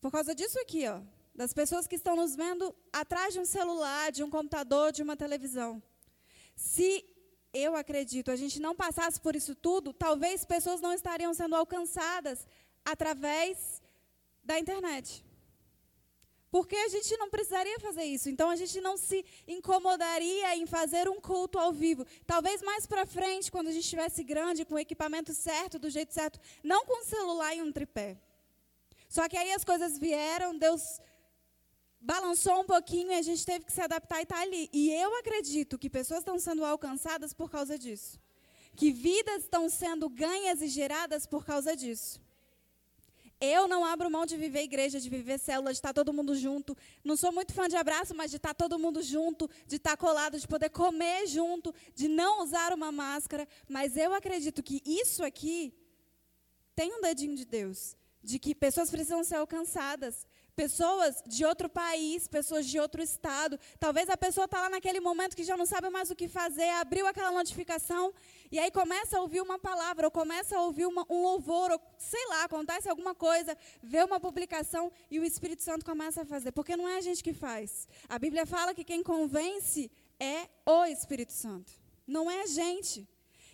Por 0.00 0.10
causa 0.12 0.34
disso 0.34 0.58
aqui, 0.60 0.86
ó, 0.86 1.00
das 1.34 1.52
pessoas 1.52 1.86
que 1.86 1.96
estão 1.96 2.14
nos 2.14 2.36
vendo 2.36 2.74
atrás 2.92 3.32
de 3.32 3.40
um 3.40 3.44
celular, 3.44 4.12
de 4.12 4.22
um 4.22 4.30
computador, 4.30 4.92
de 4.92 5.02
uma 5.02 5.16
televisão. 5.16 5.82
Se 6.54 7.04
eu 7.52 7.74
acredito, 7.74 8.30
a 8.30 8.36
gente 8.36 8.60
não 8.60 8.74
passasse 8.74 9.20
por 9.20 9.34
isso 9.34 9.54
tudo, 9.54 9.92
talvez 9.92 10.44
pessoas 10.44 10.80
não 10.80 10.92
estariam 10.92 11.32
sendo 11.32 11.56
alcançadas 11.56 12.46
através 12.84 13.82
da 14.42 14.58
internet. 14.58 15.24
Porque 16.54 16.76
a 16.76 16.88
gente 16.88 17.16
não 17.16 17.28
precisaria 17.28 17.80
fazer 17.80 18.04
isso. 18.04 18.30
Então 18.30 18.48
a 18.48 18.54
gente 18.54 18.80
não 18.80 18.96
se 18.96 19.24
incomodaria 19.44 20.54
em 20.54 20.66
fazer 20.66 21.08
um 21.08 21.20
culto 21.20 21.58
ao 21.58 21.72
vivo. 21.72 22.06
Talvez 22.24 22.62
mais 22.62 22.86
para 22.86 23.04
frente, 23.04 23.50
quando 23.50 23.66
a 23.66 23.72
gente 23.72 23.82
estivesse 23.82 24.22
grande, 24.22 24.64
com 24.64 24.76
o 24.76 24.78
equipamento 24.78 25.34
certo, 25.34 25.80
do 25.80 25.90
jeito 25.90 26.14
certo, 26.14 26.38
não 26.62 26.86
com 26.86 27.00
um 27.00 27.04
celular 27.04 27.56
e 27.56 27.60
um 27.60 27.72
tripé. 27.72 28.16
Só 29.08 29.28
que 29.28 29.36
aí 29.36 29.50
as 29.50 29.64
coisas 29.64 29.98
vieram, 29.98 30.56
Deus 30.56 31.00
balançou 32.00 32.60
um 32.60 32.64
pouquinho 32.64 33.10
e 33.10 33.18
a 33.18 33.22
gente 33.22 33.44
teve 33.44 33.64
que 33.64 33.72
se 33.72 33.80
adaptar 33.80 34.20
e 34.20 34.22
estar 34.22 34.36
tá 34.36 34.42
ali. 34.42 34.70
E 34.72 34.92
eu 34.92 35.12
acredito 35.18 35.76
que 35.76 35.90
pessoas 35.90 36.20
estão 36.20 36.38
sendo 36.38 36.64
alcançadas 36.64 37.32
por 37.32 37.50
causa 37.50 37.76
disso. 37.76 38.16
Que 38.76 38.92
vidas 38.92 39.42
estão 39.42 39.68
sendo 39.68 40.08
ganhas 40.08 40.62
e 40.62 40.68
geradas 40.68 41.26
por 41.26 41.44
causa 41.44 41.74
disso. 41.74 42.23
Eu 43.40 43.66
não 43.68 43.84
abro 43.84 44.10
mão 44.10 44.24
de 44.24 44.36
viver 44.36 44.62
igreja, 44.62 45.00
de 45.00 45.08
viver 45.08 45.38
célula, 45.38 45.70
de 45.70 45.78
estar 45.78 45.92
todo 45.92 46.12
mundo 46.12 46.34
junto. 46.34 46.76
Não 47.02 47.16
sou 47.16 47.32
muito 47.32 47.52
fã 47.52 47.68
de 47.68 47.76
abraço, 47.76 48.14
mas 48.14 48.30
de 48.30 48.36
estar 48.36 48.54
todo 48.54 48.78
mundo 48.78 49.02
junto, 49.02 49.50
de 49.66 49.76
estar 49.76 49.96
colado, 49.96 50.38
de 50.38 50.46
poder 50.46 50.70
comer 50.70 51.26
junto, 51.26 51.74
de 51.94 52.08
não 52.08 52.42
usar 52.42 52.72
uma 52.72 52.90
máscara. 52.90 53.46
Mas 53.68 53.96
eu 53.96 54.14
acredito 54.14 54.62
que 54.62 54.82
isso 54.84 55.24
aqui 55.24 55.74
tem 56.74 56.92
um 56.92 57.00
dedinho 57.00 57.36
de 57.36 57.44
Deus, 57.44 57.96
de 58.22 58.38
que 58.38 58.54
pessoas 58.54 58.90
precisam 58.90 59.22
ser 59.22 59.36
alcançadas. 59.36 60.26
Pessoas 60.56 61.20
de 61.26 61.44
outro 61.44 61.68
país, 61.68 62.28
pessoas 62.28 62.64
de 62.66 62.78
outro 62.78 63.02
estado. 63.02 63.58
Talvez 63.80 64.08
a 64.08 64.16
pessoa 64.16 64.44
está 64.44 64.60
lá 64.60 64.70
naquele 64.70 65.00
momento 65.00 65.34
que 65.34 65.42
já 65.42 65.56
não 65.56 65.66
sabe 65.66 65.90
mais 65.90 66.10
o 66.10 66.14
que 66.14 66.28
fazer, 66.28 66.68
abriu 66.70 67.08
aquela 67.08 67.32
notificação 67.32 68.14
e 68.54 68.58
aí 68.60 68.70
começa 68.70 69.18
a 69.18 69.20
ouvir 69.20 69.40
uma 69.40 69.58
palavra, 69.58 70.06
ou 70.06 70.12
começa 70.12 70.56
a 70.56 70.62
ouvir 70.62 70.86
uma, 70.86 71.04
um 71.10 71.22
louvor, 71.22 71.72
ou 71.72 71.80
sei 71.98 72.24
lá, 72.28 72.44
acontece 72.44 72.88
alguma 72.88 73.12
coisa, 73.12 73.58
vê 73.82 74.00
uma 74.04 74.20
publicação 74.20 74.92
e 75.10 75.18
o 75.18 75.24
Espírito 75.24 75.60
Santo 75.60 75.84
começa 75.84 76.22
a 76.22 76.24
fazer. 76.24 76.52
Porque 76.52 76.76
não 76.76 76.88
é 76.88 76.98
a 76.98 77.00
gente 77.00 77.20
que 77.20 77.32
faz. 77.32 77.88
A 78.08 78.16
Bíblia 78.16 78.46
fala 78.46 78.72
que 78.72 78.84
quem 78.84 79.02
convence 79.02 79.90
é 80.20 80.48
o 80.64 80.84
Espírito 80.84 81.32
Santo, 81.32 81.72
não 82.06 82.30
é 82.30 82.42
a 82.42 82.46
gente. 82.46 83.08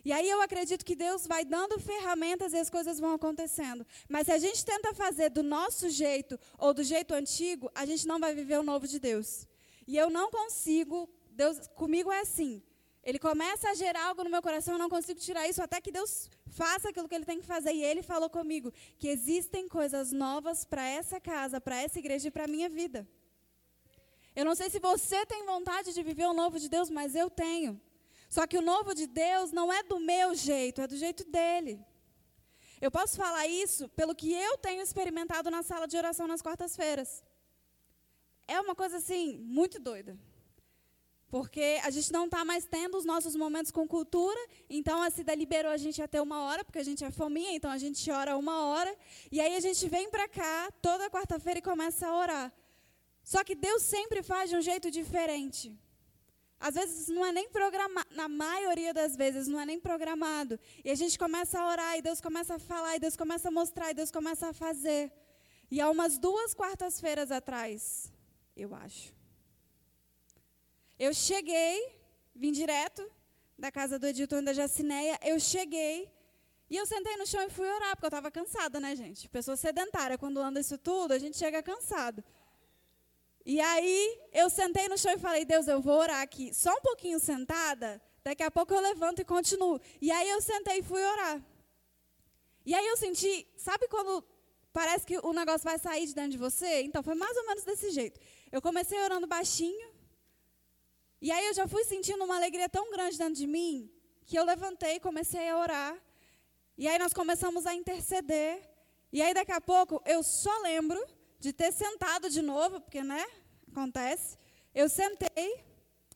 E 0.04 0.12
aí 0.12 0.28
eu 0.28 0.42
acredito 0.42 0.84
que 0.84 0.94
Deus 0.94 1.26
vai 1.26 1.46
dando 1.46 1.80
ferramentas 1.80 2.52
e 2.52 2.58
as 2.58 2.68
coisas 2.68 3.00
vão 3.00 3.14
acontecendo. 3.14 3.86
Mas 4.06 4.26
se 4.26 4.32
a 4.32 4.38
gente 4.38 4.62
tenta 4.62 4.92
fazer 4.92 5.30
do 5.30 5.42
nosso 5.42 5.88
jeito 5.88 6.38
ou 6.58 6.74
do 6.74 6.84
jeito 6.84 7.14
antigo, 7.14 7.70
a 7.74 7.86
gente 7.86 8.06
não 8.06 8.20
vai 8.20 8.34
viver 8.34 8.58
o 8.58 8.62
novo 8.62 8.86
de 8.86 9.00
Deus. 9.00 9.48
E 9.86 9.96
eu 9.96 10.10
não 10.10 10.30
consigo, 10.30 11.08
Deus 11.30 11.68
comigo 11.68 12.12
é 12.12 12.20
assim. 12.20 12.62
Ele 13.11 13.18
começa 13.18 13.68
a 13.70 13.75
gerar 13.75 14.05
algo 14.07 14.23
no 14.23 14.31
meu 14.31 14.40
coração, 14.40 14.75
eu 14.75 14.79
não 14.79 14.88
consigo 14.88 15.18
tirar 15.18 15.49
isso 15.49 15.61
até 15.61 15.81
que 15.81 15.90
Deus 15.90 16.31
faça 16.46 16.90
aquilo 16.90 17.09
que 17.09 17.14
ele 17.16 17.25
tem 17.25 17.40
que 17.40 17.46
fazer. 17.55 17.73
E 17.73 17.83
ele 17.83 18.03
falou 18.03 18.31
comigo 18.31 18.73
que 19.01 19.09
existem 19.09 19.66
coisas 19.68 20.12
novas 20.12 20.64
para 20.64 20.85
essa 20.87 21.18
casa, 21.20 21.61
para 21.61 21.77
essa 21.85 21.99
igreja 21.99 22.29
e 22.29 22.31
para 22.31 22.44
a 22.44 22.53
minha 22.55 22.68
vida. 22.68 23.01
Eu 24.37 24.44
não 24.44 24.55
sei 24.55 24.70
se 24.70 24.79
você 24.79 25.27
tem 25.27 25.44
vontade 25.44 25.92
de 25.92 26.03
viver 26.05 26.27
o 26.27 26.33
novo 26.33 26.57
de 26.61 26.68
Deus, 26.68 26.88
mas 26.88 27.16
eu 27.16 27.29
tenho. 27.29 27.81
Só 28.29 28.46
que 28.46 28.57
o 28.57 28.62
novo 28.62 28.94
de 28.94 29.09
Deus 29.09 29.51
não 29.51 29.73
é 29.73 29.83
do 29.83 29.99
meu 29.99 30.29
jeito, 30.37 30.81
é 30.81 30.87
do 30.87 30.96
jeito 30.96 31.25
dele. 31.25 31.85
Eu 32.81 32.92
posso 32.92 33.16
falar 33.16 33.44
isso 33.49 33.88
pelo 33.88 34.14
que 34.14 34.33
eu 34.33 34.57
tenho 34.57 34.83
experimentado 34.83 35.51
na 35.51 35.64
sala 35.64 35.88
de 35.88 35.96
oração 35.96 36.29
nas 36.29 36.40
quartas-feiras. 36.40 37.25
É 38.46 38.61
uma 38.61 38.77
coisa 38.77 38.99
assim, 38.99 39.37
muito 39.38 39.81
doida. 39.81 40.16
Porque 41.30 41.80
a 41.84 41.90
gente 41.90 42.12
não 42.12 42.24
está 42.24 42.44
mais 42.44 42.66
tendo 42.66 42.98
os 42.98 43.04
nossos 43.04 43.36
momentos 43.36 43.70
com 43.70 43.86
cultura, 43.86 44.40
então 44.68 45.00
a 45.00 45.10
Cida 45.10 45.32
liberou 45.32 45.70
a 45.70 45.76
gente 45.76 46.02
até 46.02 46.20
uma 46.20 46.42
hora, 46.42 46.64
porque 46.64 46.80
a 46.80 46.82
gente 46.82 47.04
é 47.04 47.10
fominha, 47.10 47.52
então 47.52 47.70
a 47.70 47.78
gente 47.78 48.10
ora 48.10 48.36
uma 48.36 48.66
hora. 48.66 48.92
E 49.30 49.40
aí 49.40 49.54
a 49.54 49.60
gente 49.60 49.88
vem 49.88 50.10
para 50.10 50.26
cá 50.28 50.72
toda 50.82 51.08
quarta-feira 51.08 51.60
e 51.60 51.62
começa 51.62 52.08
a 52.08 52.16
orar. 52.16 52.52
Só 53.22 53.44
que 53.44 53.54
Deus 53.54 53.82
sempre 53.82 54.24
faz 54.24 54.50
de 54.50 54.56
um 54.56 54.60
jeito 54.60 54.90
diferente. 54.90 55.72
Às 56.58 56.74
vezes 56.74 57.06
não 57.08 57.24
é 57.24 57.30
nem 57.30 57.48
programado, 57.48 58.08
na 58.10 58.28
maioria 58.28 58.92
das 58.92 59.14
vezes 59.14 59.46
não 59.46 59.60
é 59.60 59.64
nem 59.64 59.78
programado. 59.78 60.58
E 60.84 60.90
a 60.90 60.96
gente 60.96 61.16
começa 61.16 61.60
a 61.60 61.70
orar, 61.70 61.96
e 61.96 62.02
Deus 62.02 62.20
começa 62.20 62.56
a 62.56 62.58
falar, 62.58 62.96
e 62.96 63.00
Deus 63.00 63.16
começa 63.16 63.48
a 63.48 63.52
mostrar, 63.52 63.90
e 63.92 63.94
Deus 63.94 64.10
começa 64.10 64.48
a 64.48 64.52
fazer. 64.52 65.12
E 65.70 65.80
há 65.80 65.88
umas 65.88 66.18
duas 66.18 66.52
quartas-feiras 66.54 67.30
atrás, 67.30 68.12
eu 68.56 68.74
acho. 68.74 69.19
Eu 71.06 71.14
cheguei, 71.14 71.96
vim 72.34 72.52
direto 72.52 73.02
da 73.58 73.72
casa 73.72 73.98
do 73.98 74.06
editor 74.06 74.42
da 74.42 74.52
Jacineia, 74.52 75.18
eu 75.22 75.40
cheguei 75.40 76.12
e 76.68 76.76
eu 76.76 76.84
sentei 76.84 77.16
no 77.16 77.26
chão 77.26 77.40
e 77.46 77.48
fui 77.48 77.66
orar, 77.66 77.92
porque 77.96 78.04
eu 78.04 78.08
estava 78.08 78.30
cansada, 78.30 78.78
né, 78.78 78.94
gente? 78.94 79.26
Pessoa 79.30 79.56
sedentária, 79.56 80.18
quando 80.18 80.38
anda 80.40 80.60
isso 80.60 80.76
tudo, 80.76 81.12
a 81.12 81.18
gente 81.18 81.38
chega 81.38 81.62
cansado. 81.62 82.22
E 83.46 83.58
aí 83.62 84.20
eu 84.30 84.50
sentei 84.50 84.90
no 84.90 84.98
chão 84.98 85.12
e 85.14 85.18
falei, 85.18 85.46
Deus, 85.46 85.66
eu 85.68 85.80
vou 85.80 85.98
orar 85.98 86.20
aqui. 86.20 86.52
Só 86.52 86.70
um 86.70 86.82
pouquinho 86.82 87.18
sentada, 87.18 87.98
daqui 88.22 88.42
a 88.42 88.50
pouco 88.50 88.74
eu 88.74 88.80
levanto 88.82 89.22
e 89.22 89.24
continuo. 89.24 89.80
E 90.02 90.12
aí 90.12 90.28
eu 90.28 90.42
sentei 90.42 90.80
e 90.80 90.82
fui 90.82 91.02
orar. 91.02 91.42
E 92.66 92.74
aí 92.74 92.86
eu 92.86 92.98
senti, 92.98 93.48
sabe 93.56 93.88
quando 93.88 94.22
parece 94.70 95.06
que 95.06 95.16
o 95.16 95.32
negócio 95.32 95.64
vai 95.64 95.78
sair 95.78 96.06
de 96.06 96.14
dentro 96.14 96.32
de 96.32 96.36
você? 96.36 96.82
Então 96.82 97.02
foi 97.02 97.14
mais 97.14 97.34
ou 97.38 97.46
menos 97.46 97.64
desse 97.64 97.90
jeito. 97.90 98.20
Eu 98.52 98.60
comecei 98.60 99.00
orando 99.00 99.26
baixinho. 99.26 99.98
E 101.20 101.30
aí 101.30 101.46
eu 101.46 101.54
já 101.54 101.66
fui 101.68 101.85
sentindo 101.85 102.24
uma 102.24 102.37
alegria 102.37 102.68
tão 102.68 102.90
grande 102.90 103.18
dentro 103.18 103.35
de 103.35 103.46
mim 103.46 103.90
que 104.24 104.38
eu 104.38 104.44
levantei 104.44 105.00
comecei 105.00 105.48
a 105.48 105.59
orar. 105.59 106.00
E 106.78 106.87
aí 106.88 106.98
nós 106.98 107.12
começamos 107.12 107.66
a 107.66 107.74
interceder. 107.74 108.62
E 109.12 109.20
aí 109.20 109.35
daqui 109.35 109.52
a 109.52 109.61
pouco 109.61 110.00
eu 110.06 110.22
só 110.22 110.56
lembro 110.62 111.04
de 111.38 111.52
ter 111.52 111.72
sentado 111.72 112.30
de 112.30 112.40
novo, 112.40 112.80
porque, 112.80 113.02
né, 113.02 113.26
acontece. 113.70 114.38
Eu 114.74 114.88
sentei, 114.88 115.64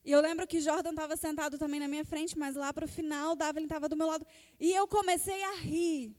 e 0.05 0.11
eu 0.11 0.21
lembro 0.21 0.47
que 0.47 0.61
Jordan 0.61 0.91
estava 0.91 1.17
sentado 1.17 1.57
também 1.57 1.79
na 1.79 1.87
minha 1.87 2.05
frente, 2.05 2.37
mas 2.37 2.55
lá 2.55 2.71
para 2.71 2.85
o 2.85 2.87
final, 2.87 3.35
Davi 3.35 3.63
estava 3.63 3.89
do 3.89 3.97
meu 3.97 4.07
lado. 4.07 4.25
E 4.59 4.71
eu 4.71 4.87
comecei 4.87 5.43
a 5.43 5.55
rir. 5.55 6.15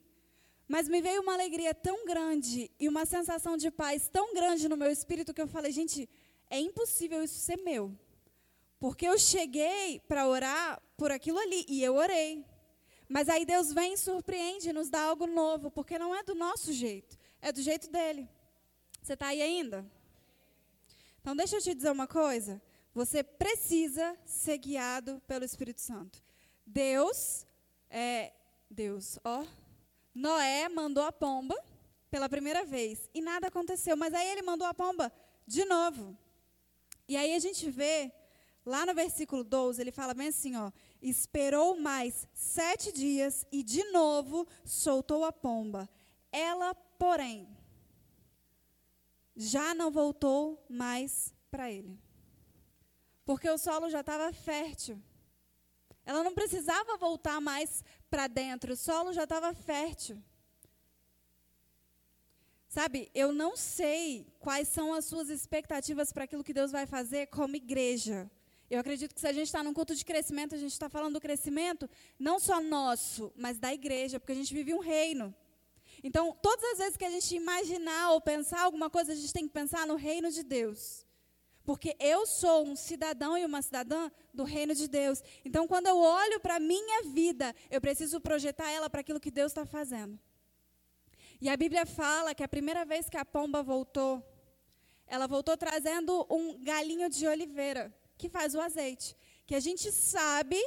Mas 0.69 0.89
me 0.89 1.01
veio 1.01 1.23
uma 1.23 1.35
alegria 1.35 1.73
tão 1.73 2.05
grande 2.05 2.71
e 2.81 2.89
uma 2.89 3.07
sensação 3.07 3.57
de 3.57 3.71
paz 3.71 4.09
tão 4.09 4.35
grande 4.35 4.69
no 4.69 4.77
meu 4.77 4.91
espírito 4.91 5.33
que 5.33 5.41
eu 5.41 5.47
falei, 5.47 5.71
gente, 5.71 6.09
é 6.51 6.59
impossível 6.59 7.23
isso 7.23 7.39
ser 7.39 7.57
meu. 7.59 7.97
Porque 8.79 9.07
eu 9.07 9.19
cheguei 9.19 10.01
para 10.01 10.29
orar 10.29 10.83
por 10.97 11.11
aquilo 11.11 11.39
ali 11.39 11.65
e 11.69 11.83
eu 11.83 11.95
orei. 11.97 12.45
Mas 13.09 13.29
aí 13.29 13.45
Deus 13.45 13.73
vem 13.73 13.95
e 13.95 13.99
surpreende, 13.99 14.73
nos 14.73 14.91
dá 14.91 15.03
algo 15.03 15.27
novo, 15.27 15.71
porque 15.71 15.99
não 15.99 16.15
é 16.15 16.23
do 16.23 16.35
nosso 16.35 16.73
jeito, 16.73 17.17
é 17.41 17.53
do 17.53 17.63
jeito 17.63 17.89
dele. 17.91 18.29
Você 19.03 19.13
está 19.13 19.29
aí 19.29 19.41
ainda? 19.41 19.87
Então, 21.21 21.35
deixa 21.37 21.57
eu 21.57 21.63
te 21.63 21.75
dizer 21.75 21.91
uma 21.91 22.07
coisa. 22.07 22.61
Você 22.95 23.23
precisa 23.23 24.17
ser 24.25 24.59
guiado 24.59 25.23
pelo 25.27 25.45
Espírito 25.45 25.81
Santo. 25.81 26.23
Deus, 26.67 27.47
é, 27.91 28.33
Deus, 28.71 29.19
ó, 29.23 29.45
Noé 30.15 30.69
mandou 30.69 31.05
a 31.05 31.13
pomba 31.13 31.55
pela 32.11 32.29
primeira 32.29 32.65
vez 32.65 33.11
e 33.13 33.21
nada 33.21 33.49
aconteceu, 33.49 33.97
mas 33.97 34.15
aí 34.15 34.29
ele 34.31 34.43
mandou 34.43 34.67
a 34.67 34.73
pomba 34.73 35.13
de 35.47 35.65
novo. 35.65 36.17
E 37.07 37.17
aí 37.17 37.35
a 37.35 37.39
gente 37.39 37.71
vê, 37.71 38.11
lá 38.67 38.85
no 38.85 38.93
versículo 38.93 39.45
12, 39.45 39.81
ele 39.81 39.93
fala 39.93 40.13
bem 40.13 40.29
assim, 40.29 40.57
ó, 40.57 40.73
esperou 41.01 41.79
mais 41.79 42.27
sete 42.35 42.93
dias 42.93 43.47
e 43.53 43.63
de 43.63 43.85
novo 43.93 44.47
soltou 44.65 45.25
a 45.25 45.33
pomba. 45.33 45.89
Ela, 46.33 46.75
porém, 46.75 47.49
já 49.37 49.73
não 49.73 49.91
voltou 49.93 50.67
mais 50.69 51.33
para 51.49 51.71
ele. 51.71 51.97
Porque 53.25 53.49
o 53.49 53.57
solo 53.57 53.89
já 53.89 54.01
estava 54.01 54.33
fértil. 54.33 55.01
Ela 56.05 56.25
não 56.25 56.35
precisava 56.35 56.97
voltar 56.97 57.41
mais 57.41 57.85
para 58.11 58.27
dentro, 58.27 58.73
o 58.73 58.77
solo 58.77 59.13
já 59.13 59.25
estava 59.25 59.55
fértil. 59.55 60.23
Sabe, 62.69 63.11
eu 63.15 63.33
não 63.33 63.57
sei 63.57 64.27
quais 64.39 64.69
são 64.69 64.93
as 64.93 65.05
suas 65.05 65.31
expectativas 65.31 66.13
para 66.13 66.25
aquilo 66.25 66.45
que 66.45 66.53
Deus 66.53 66.71
vai 66.71 66.85
fazer 66.85 67.27
como 67.29 67.57
igreja. 67.57 68.31
Eu 68.69 68.81
acredito 68.81 69.15
que 69.15 69.21
se 69.21 69.29
a 69.29 69.33
gente 69.33 69.47
está 69.47 69.63
num 69.63 69.73
culto 69.73 69.95
de 69.95 70.05
crescimento, 70.05 70.55
a 70.55 70.59
gente 70.59 70.73
está 70.73 70.89
falando 70.89 71.15
do 71.15 71.21
crescimento 71.21 71.89
não 72.19 72.39
só 72.39 72.61
nosso, 72.61 73.33
mas 73.37 73.59
da 73.59 73.73
igreja, 73.73 74.19
porque 74.19 74.33
a 74.33 74.37
gente 74.37 74.53
vive 74.53 74.75
um 74.75 74.81
reino. 74.81 75.35
Então, 76.03 76.37
todas 76.43 76.65
as 76.73 76.79
vezes 76.79 76.97
que 76.97 77.05
a 77.05 77.11
gente 77.11 77.35
imaginar 77.35 78.13
ou 78.13 78.21
pensar 78.21 78.63
alguma 78.63 78.91
coisa, 78.91 79.13
a 79.13 79.15
gente 79.15 79.33
tem 79.33 79.47
que 79.47 79.53
pensar 79.53 79.87
no 79.87 79.95
reino 79.95 80.31
de 80.31 80.43
Deus. 80.43 81.07
Porque 81.65 81.97
eu 81.99 82.27
sou 82.27 82.65
um 82.65 82.77
cidadão 82.77 83.37
e 83.37 83.45
uma 83.45 83.61
cidadã 83.61 84.11
do 84.33 84.45
reino 84.45 84.75
de 84.75 84.87
Deus. 84.87 85.23
Então, 85.45 85.67
quando 85.67 85.87
eu 85.87 85.99
olho 85.99 86.39
para 86.39 86.57
a 86.57 86.61
minha 86.61 87.03
vida, 87.05 87.55
eu 87.71 87.81
preciso 87.81 88.21
projetar 88.21 88.71
ela 88.71 88.89
para 88.89 89.01
aquilo 89.01 89.21
que 89.21 89.31
Deus 89.31 89.51
está 89.51 89.67
fazendo. 89.67 90.19
E 91.41 91.49
a 91.49 91.57
Bíblia 91.57 91.85
fala 91.85 92.35
que 92.35 92.43
a 92.43 92.49
primeira 92.49 92.85
vez 92.85 93.11
que 93.11 93.17
a 93.17 93.25
pomba 93.25 93.63
voltou, 93.63 94.25
ela 95.07 95.27
voltou 95.27 95.57
trazendo 95.57 96.27
um 96.31 96.63
galinho 96.63 97.09
de 97.11 97.27
oliveira, 97.27 97.93
que 98.17 98.29
faz 98.29 98.55
o 98.55 98.61
azeite. 98.61 99.17
Que 99.47 99.55
a 99.55 99.61
gente 99.61 99.91
sabe 99.93 100.61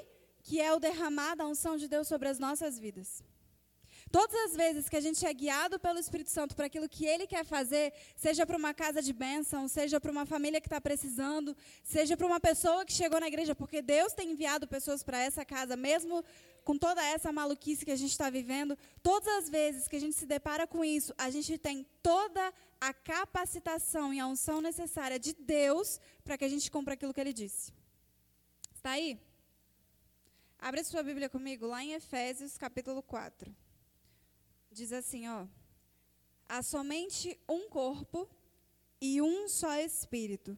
que 0.44 0.60
é 0.60 0.74
o 0.74 0.80
derramar 0.80 1.36
da 1.36 1.46
unção 1.46 1.78
de 1.78 1.88
Deus 1.88 2.08
sobre 2.08 2.28
as 2.28 2.40
nossas 2.40 2.80
vidas. 2.80 3.24
Todas 4.12 4.36
as 4.46 4.56
vezes 4.56 4.90
que 4.90 4.96
a 4.96 5.02
gente 5.02 5.24
é 5.24 5.32
guiado 5.32 5.80
pelo 5.80 6.00
Espírito 6.00 6.32
Santo 6.32 6.56
para 6.56 6.66
aquilo 6.66 6.90
que 6.90 7.06
Ele 7.06 7.28
quer 7.28 7.46
fazer, 7.46 7.94
seja 8.16 8.44
para 8.44 8.58
uma 8.58 8.74
casa 8.74 9.04
de 9.04 9.14
bênção, 9.14 9.68
seja 9.68 10.02
para 10.02 10.12
uma 10.12 10.26
família 10.26 10.60
que 10.60 10.66
está 10.66 10.82
precisando, 10.82 11.56
seja 11.84 12.18
para 12.18 12.26
uma 12.26 12.40
pessoa 12.40 12.84
que 12.84 12.92
chegou 12.92 13.20
na 13.20 13.28
igreja, 13.28 13.54
porque 13.54 13.84
Deus 13.84 14.14
tem 14.14 14.32
enviado 14.32 14.68
pessoas 14.68 15.04
para 15.04 15.20
essa 15.20 15.46
casa, 15.46 15.76
mesmo 15.76 16.24
com 16.64 16.76
toda 16.76 17.06
essa 17.06 17.32
maluquice 17.32 17.86
que 17.86 17.92
a 17.92 17.96
gente 17.96 18.10
está 18.10 18.32
vivendo, 18.32 18.76
todas 19.04 19.28
as 19.28 19.50
vezes 19.50 19.88
que 19.88 19.96
a 19.96 20.00
gente 20.00 20.16
se 20.16 20.26
depara 20.26 20.66
com 20.66 20.84
isso, 20.84 21.14
a 21.16 21.30
gente 21.30 21.56
tem 21.60 21.86
toda 22.02 22.52
a 22.82 22.92
capacitação 22.92 24.12
e 24.12 24.20
a 24.20 24.26
unção 24.26 24.60
necessária 24.60 25.20
de 25.20 25.34
Deus 25.34 26.00
para 26.24 26.36
que 26.36 26.46
a 26.46 26.50
gente 26.50 26.72
cumpra 26.72 26.96
aquilo 26.96 27.14
que 27.14 27.22
Ele 27.22 27.34
disse. 27.34 27.72
Está 28.74 28.92
aí? 28.92 29.20
Abre 30.58 30.84
sua 30.84 31.04
Bíblia 31.04 31.30
comigo 31.30 31.68
lá 31.68 31.84
em 31.84 31.94
Efésios 31.94 32.58
capítulo 32.58 33.04
4 33.04 33.69
diz 34.80 34.94
assim, 34.94 35.28
ó: 35.28 35.46
há 36.48 36.64
somente 36.64 37.38
um 37.50 37.68
corpo 37.68 38.30
e 39.02 39.22
um 39.22 39.50
só 39.50 39.76
espírito, 39.76 40.58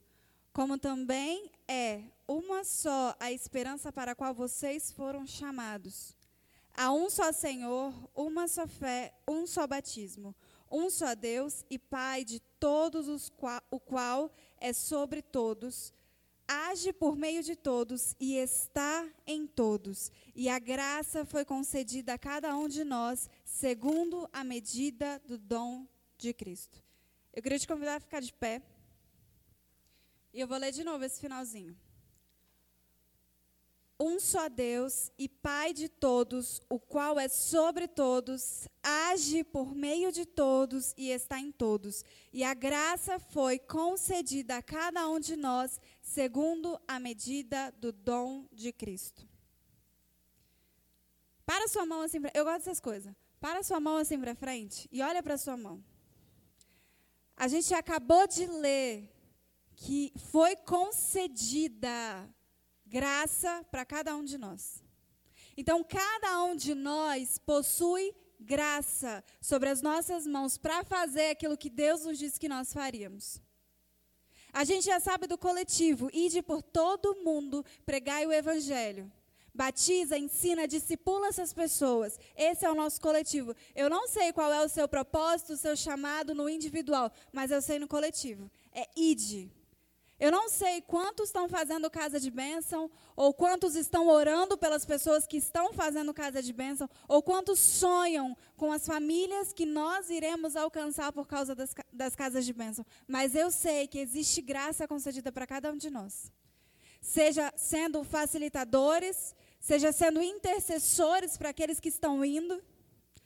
como 0.54 0.78
também 0.78 1.52
é 1.68 2.04
uma 2.28 2.64
só 2.64 3.16
a 3.20 3.32
esperança 3.32 3.92
para 3.92 4.12
a 4.12 4.16
qual 4.16 4.34
vocês 4.34 4.92
foram 4.92 5.26
chamados. 5.26 6.16
Há 6.74 6.94
um 6.94 7.10
só 7.10 7.32
Senhor, 7.32 7.92
uma 8.16 8.48
só 8.48 8.68
fé, 8.68 9.12
um 9.28 9.48
só 9.48 9.66
batismo, 9.66 10.36
um 10.72 10.90
só 10.92 11.16
Deus 11.16 11.66
e 11.68 11.80
Pai 11.80 12.24
de 12.24 12.40
todos 12.60 13.08
os 13.08 13.28
qual, 13.30 13.62
o 13.72 13.80
qual 13.80 14.32
é 14.60 14.72
sobre 14.72 15.24
todos 15.24 15.92
age 16.52 16.92
por 16.92 17.16
meio 17.16 17.42
de 17.42 17.56
todos 17.56 18.14
e 18.20 18.36
está 18.36 19.08
em 19.26 19.48
todos. 19.48 20.12
E 20.36 20.50
a 20.50 20.60
graça 20.60 21.24
foi 21.24 21.46
concedida 21.46 22.14
a 22.14 22.18
cada 22.18 22.56
um 22.58 22.68
de 22.68 22.84
nós, 22.84 23.30
segundo 23.46 24.28
a 24.34 24.44
medida 24.44 25.22
do 25.26 25.38
dom 25.38 25.88
de 26.18 26.34
Cristo. 26.34 26.84
Eu 27.34 27.42
queria 27.42 27.58
te 27.58 27.68
convidar 27.68 27.96
a 27.96 28.00
ficar 28.02 28.20
de 28.20 28.34
pé. 28.34 28.62
E 30.34 30.42
eu 30.42 30.48
vou 30.48 30.58
ler 30.58 30.72
de 30.72 30.84
novo 30.84 31.06
esse 31.06 31.22
finalzinho 31.22 31.76
um 34.02 34.20
só 34.20 34.50
Deus 34.50 35.12
e 35.16 35.30
Pai 35.30 35.74
de 35.74 35.88
todos, 35.88 36.60
o 36.68 36.80
qual 36.80 37.20
é 37.20 37.28
sobre 37.28 37.88
todos, 37.88 38.68
age 38.82 39.44
por 39.44 39.76
meio 39.76 40.12
de 40.12 40.26
todos 40.26 40.92
e 40.98 41.12
está 41.12 41.40
em 41.40 41.52
todos. 41.52 42.04
E 42.34 42.44
a 42.44 42.56
graça 42.56 43.20
foi 43.20 43.60
concedida 43.60 44.58
a 44.58 44.64
cada 44.64 45.08
um 45.08 45.20
de 45.20 45.36
nós, 45.36 45.80
segundo 46.14 46.78
a 46.86 47.00
medida 47.00 47.72
do 47.78 47.92
dom 47.92 48.46
de 48.52 48.74
Cristo. 48.74 49.26
Para 51.46 51.70
sua 51.70 51.86
mão 51.86 52.02
assim, 52.02 52.20
eu 52.34 52.44
gosto 52.44 52.60
dessas 52.60 52.82
coisas. 52.82 53.16
Para 53.40 53.64
sua 53.64 53.80
mão 53.80 53.98
assim 53.98 54.20
para 54.20 54.36
frente 54.36 54.90
e 54.92 55.02
olha 55.02 55.24
para 55.24 55.38
sua 55.38 55.56
mão. 55.56 55.82
A 57.36 57.48
gente 57.48 57.74
acabou 57.74 58.28
de 58.28 58.46
ler 58.46 59.10
que 59.76 60.12
foi 60.32 60.56
concedida 60.58 62.30
graça 62.86 63.66
para 63.72 63.86
cada 63.86 64.16
um 64.16 64.24
de 64.24 64.38
nós. 64.38 64.84
Então, 65.56 65.84
cada 65.84 66.44
um 66.44 66.56
de 66.56 66.76
nós 66.76 67.38
possui 67.38 68.14
graça 68.40 69.24
sobre 69.40 69.70
as 69.70 69.82
nossas 69.82 70.28
mãos 70.28 70.58
para 70.58 70.84
fazer 70.84 71.30
aquilo 71.30 71.58
que 71.58 71.70
Deus 71.70 72.04
nos 72.04 72.20
disse 72.20 72.40
que 72.40 72.50
nós 72.50 72.74
faríamos. 72.74 73.42
A 74.54 74.64
gente 74.64 74.86
já 74.86 75.00
sabe 75.00 75.28
do 75.28 75.38
coletivo, 75.38 76.10
ide 76.14 76.42
por 76.42 76.62
todo 76.62 77.16
mundo, 77.24 77.66
pregai 77.86 78.26
o 78.26 78.34
evangelho. 78.34 79.12
Batiza, 79.54 80.18
ensina, 80.18 80.68
discipula 80.68 81.28
essas 81.28 81.54
pessoas. 81.54 82.18
Esse 82.36 82.66
é 82.66 82.72
o 82.72 82.76
nosso 82.76 83.02
coletivo. 83.02 83.54
Eu 83.76 83.90
não 83.90 84.08
sei 84.08 84.32
qual 84.32 84.52
é 84.52 84.64
o 84.64 84.70
seu 84.70 84.88
propósito, 84.88 85.54
o 85.54 85.58
seu 85.58 85.76
chamado 85.76 86.34
no 86.34 86.50
individual, 86.50 87.12
mas 87.34 87.52
eu 87.52 87.62
sei 87.62 87.78
no 87.78 87.88
coletivo. 87.88 88.50
é 88.74 88.88
ide. 88.96 89.52
Eu 90.22 90.32
não 90.32 90.50
sei 90.50 90.82
quantos 90.82 91.30
estão 91.30 91.50
fazendo 91.50 91.90
casa 91.90 92.20
de 92.20 92.30
bênção, 92.30 92.92
ou 93.16 93.34
quantos 93.34 93.76
estão 93.76 94.08
orando 94.08 94.56
pelas 94.56 94.86
pessoas 94.86 95.26
que 95.26 95.38
estão 95.38 95.74
fazendo 95.74 96.14
casa 96.14 96.44
de 96.44 96.54
bênção, 96.54 96.88
ou 97.08 97.24
quantos 97.24 97.58
sonham 97.58 98.38
com 98.56 98.72
as 98.72 98.86
famílias 98.86 99.52
que 99.52 99.66
nós 99.66 100.12
iremos 100.12 100.56
alcançar 100.56 101.12
por 101.12 101.28
causa 101.28 101.56
das, 101.56 101.74
das 101.92 102.16
casas 102.16 102.46
de 102.46 102.54
bênção. 102.54 102.86
Mas 103.08 103.34
eu 103.34 103.50
sei 103.50 103.88
que 103.88 103.98
existe 103.98 104.44
graça 104.44 104.88
concedida 104.88 105.32
para 105.32 105.48
cada 105.48 105.72
um 105.72 105.76
de 105.76 105.90
nós. 105.90 106.32
Seja 107.02 107.52
sendo 107.58 108.04
facilitadores, 108.04 109.36
seja 109.60 109.92
sendo 109.92 110.22
intercessores 110.22 111.36
para 111.36 111.50
aqueles 111.50 111.80
que 111.80 111.90
estão 111.90 112.24
indo, 112.24 112.62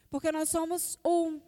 porque 0.10 0.32
nós 0.32 0.48
somos 0.48 0.98
um. 1.04 1.42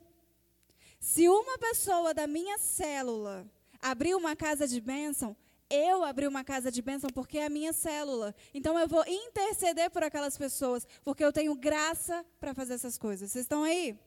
Se 0.99 1.29
uma 1.29 1.57
pessoa 1.57 2.13
da 2.13 2.27
minha 2.27 2.57
célula 2.57 3.49
abrir 3.81 4.15
uma 4.15 4.35
casa 4.35 4.67
de 4.67 4.79
bênção, 4.81 5.35
eu 5.69 6.03
abri 6.03 6.27
uma 6.27 6.43
casa 6.43 6.71
de 6.71 6.81
bênção 6.81 7.09
porque 7.13 7.37
é 7.37 7.45
a 7.45 7.49
minha 7.49 7.73
célula. 7.73 8.33
Então 8.53 8.79
eu 8.79 8.87
vou 8.87 9.03
interceder 9.07 9.89
por 9.91 10.03
aquelas 10.03 10.37
pessoas, 10.37 10.87
porque 11.03 11.23
eu 11.23 11.33
tenho 11.33 11.53
graça 11.55 12.25
para 12.39 12.53
fazer 12.53 12.73
essas 12.73 12.97
coisas. 12.97 13.31
Vocês 13.31 13.43
estão 13.43 13.63
aí? 13.63 13.99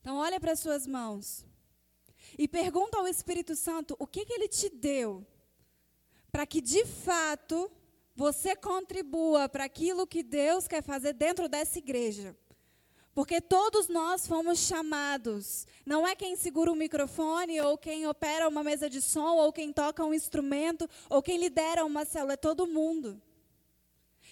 Então 0.00 0.16
olha 0.16 0.40
para 0.40 0.52
as 0.52 0.60
suas 0.60 0.86
mãos 0.86 1.44
e 2.38 2.48
pergunta 2.48 2.98
ao 2.98 3.06
Espírito 3.06 3.54
Santo 3.54 3.96
o 3.98 4.06
que, 4.06 4.24
que 4.24 4.32
ele 4.32 4.48
te 4.48 4.68
deu 4.70 5.26
para 6.30 6.46
que 6.46 6.60
de 6.60 6.84
fato 6.84 7.70
você 8.14 8.56
contribua 8.56 9.48
para 9.48 9.64
aquilo 9.64 10.06
que 10.06 10.22
Deus 10.22 10.66
quer 10.66 10.82
fazer 10.82 11.12
dentro 11.12 11.48
dessa 11.48 11.78
igreja. 11.78 12.36
Porque 13.16 13.40
todos 13.40 13.88
nós 13.88 14.26
fomos 14.26 14.58
chamados. 14.58 15.66
Não 15.86 16.06
é 16.06 16.14
quem 16.14 16.36
segura 16.36 16.70
o 16.70 16.76
microfone, 16.76 17.58
ou 17.62 17.78
quem 17.78 18.06
opera 18.06 18.46
uma 18.46 18.62
mesa 18.62 18.90
de 18.90 19.00
som, 19.00 19.36
ou 19.36 19.50
quem 19.50 19.72
toca 19.72 20.04
um 20.04 20.12
instrumento, 20.12 20.86
ou 21.08 21.22
quem 21.22 21.38
lidera 21.38 21.82
uma 21.82 22.04
célula, 22.04 22.34
é 22.34 22.36
todo 22.36 22.66
mundo. 22.66 23.18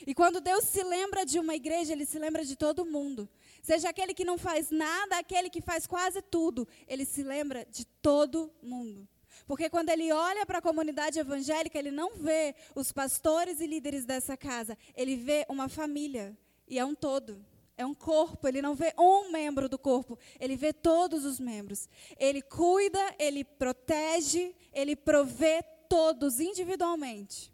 E 0.06 0.14
quando 0.14 0.38
Deus 0.38 0.64
se 0.64 0.82
lembra 0.82 1.24
de 1.24 1.38
uma 1.38 1.54
igreja, 1.54 1.94
Ele 1.94 2.04
se 2.04 2.18
lembra 2.18 2.44
de 2.44 2.56
todo 2.56 2.84
mundo. 2.84 3.26
Seja 3.62 3.88
aquele 3.88 4.12
que 4.12 4.22
não 4.22 4.36
faz 4.36 4.70
nada, 4.70 5.16
aquele 5.16 5.48
que 5.48 5.62
faz 5.62 5.86
quase 5.86 6.20
tudo, 6.20 6.68
Ele 6.86 7.06
se 7.06 7.22
lembra 7.22 7.64
de 7.64 7.86
todo 7.86 8.52
mundo. 8.62 9.08
Porque 9.46 9.70
quando 9.70 9.88
ele 9.88 10.12
olha 10.12 10.44
para 10.44 10.58
a 10.58 10.62
comunidade 10.62 11.18
evangélica, 11.18 11.78
ele 11.78 11.90
não 11.90 12.16
vê 12.16 12.54
os 12.74 12.92
pastores 12.92 13.60
e 13.60 13.66
líderes 13.66 14.04
dessa 14.04 14.36
casa, 14.36 14.76
ele 14.94 15.16
vê 15.16 15.46
uma 15.48 15.70
família. 15.70 16.36
E 16.68 16.78
é 16.78 16.84
um 16.84 16.94
todo. 16.94 17.44
É 17.76 17.84
um 17.84 17.94
corpo, 17.94 18.46
ele 18.46 18.62
não 18.62 18.74
vê 18.74 18.94
um 18.96 19.32
membro 19.32 19.68
do 19.68 19.78
corpo, 19.78 20.16
ele 20.38 20.56
vê 20.56 20.72
todos 20.72 21.24
os 21.24 21.40
membros. 21.40 21.88
Ele 22.18 22.40
cuida, 22.40 23.00
ele 23.18 23.42
protege, 23.42 24.54
ele 24.72 24.94
provê 24.94 25.62
todos 25.88 26.38
individualmente. 26.38 27.52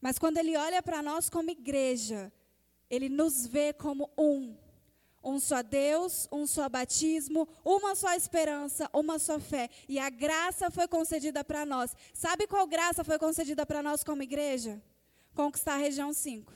Mas 0.00 0.18
quando 0.18 0.38
ele 0.38 0.56
olha 0.56 0.80
para 0.80 1.02
nós 1.02 1.28
como 1.28 1.50
igreja, 1.50 2.32
ele 2.88 3.08
nos 3.08 3.46
vê 3.46 3.72
como 3.72 4.08
um. 4.16 4.56
Um 5.22 5.40
só 5.40 5.62
Deus, 5.62 6.28
um 6.30 6.46
só 6.46 6.68
batismo, 6.68 7.48
uma 7.64 7.96
só 7.96 8.14
esperança, 8.14 8.88
uma 8.92 9.18
só 9.18 9.40
fé. 9.40 9.68
E 9.88 9.98
a 9.98 10.08
graça 10.08 10.70
foi 10.70 10.86
concedida 10.86 11.42
para 11.42 11.66
nós. 11.66 11.96
Sabe 12.14 12.46
qual 12.46 12.66
graça 12.66 13.02
foi 13.02 13.18
concedida 13.18 13.66
para 13.66 13.82
nós 13.82 14.04
como 14.04 14.22
igreja? 14.22 14.80
Conquistar 15.34 15.74
a 15.74 15.78
região 15.78 16.12
5. 16.12 16.52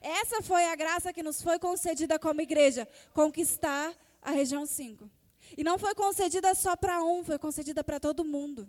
Essa 0.00 0.42
foi 0.42 0.64
a 0.66 0.76
graça 0.76 1.12
que 1.12 1.22
nos 1.22 1.42
foi 1.42 1.58
concedida 1.58 2.18
como 2.18 2.40
igreja, 2.40 2.88
conquistar 3.12 3.94
a 4.22 4.30
região 4.30 4.66
5. 4.66 5.10
E 5.56 5.62
não 5.62 5.78
foi 5.78 5.94
concedida 5.94 6.54
só 6.54 6.76
para 6.76 7.02
um, 7.02 7.24
foi 7.24 7.38
concedida 7.38 7.84
para 7.84 8.00
todo 8.00 8.24
mundo. 8.24 8.68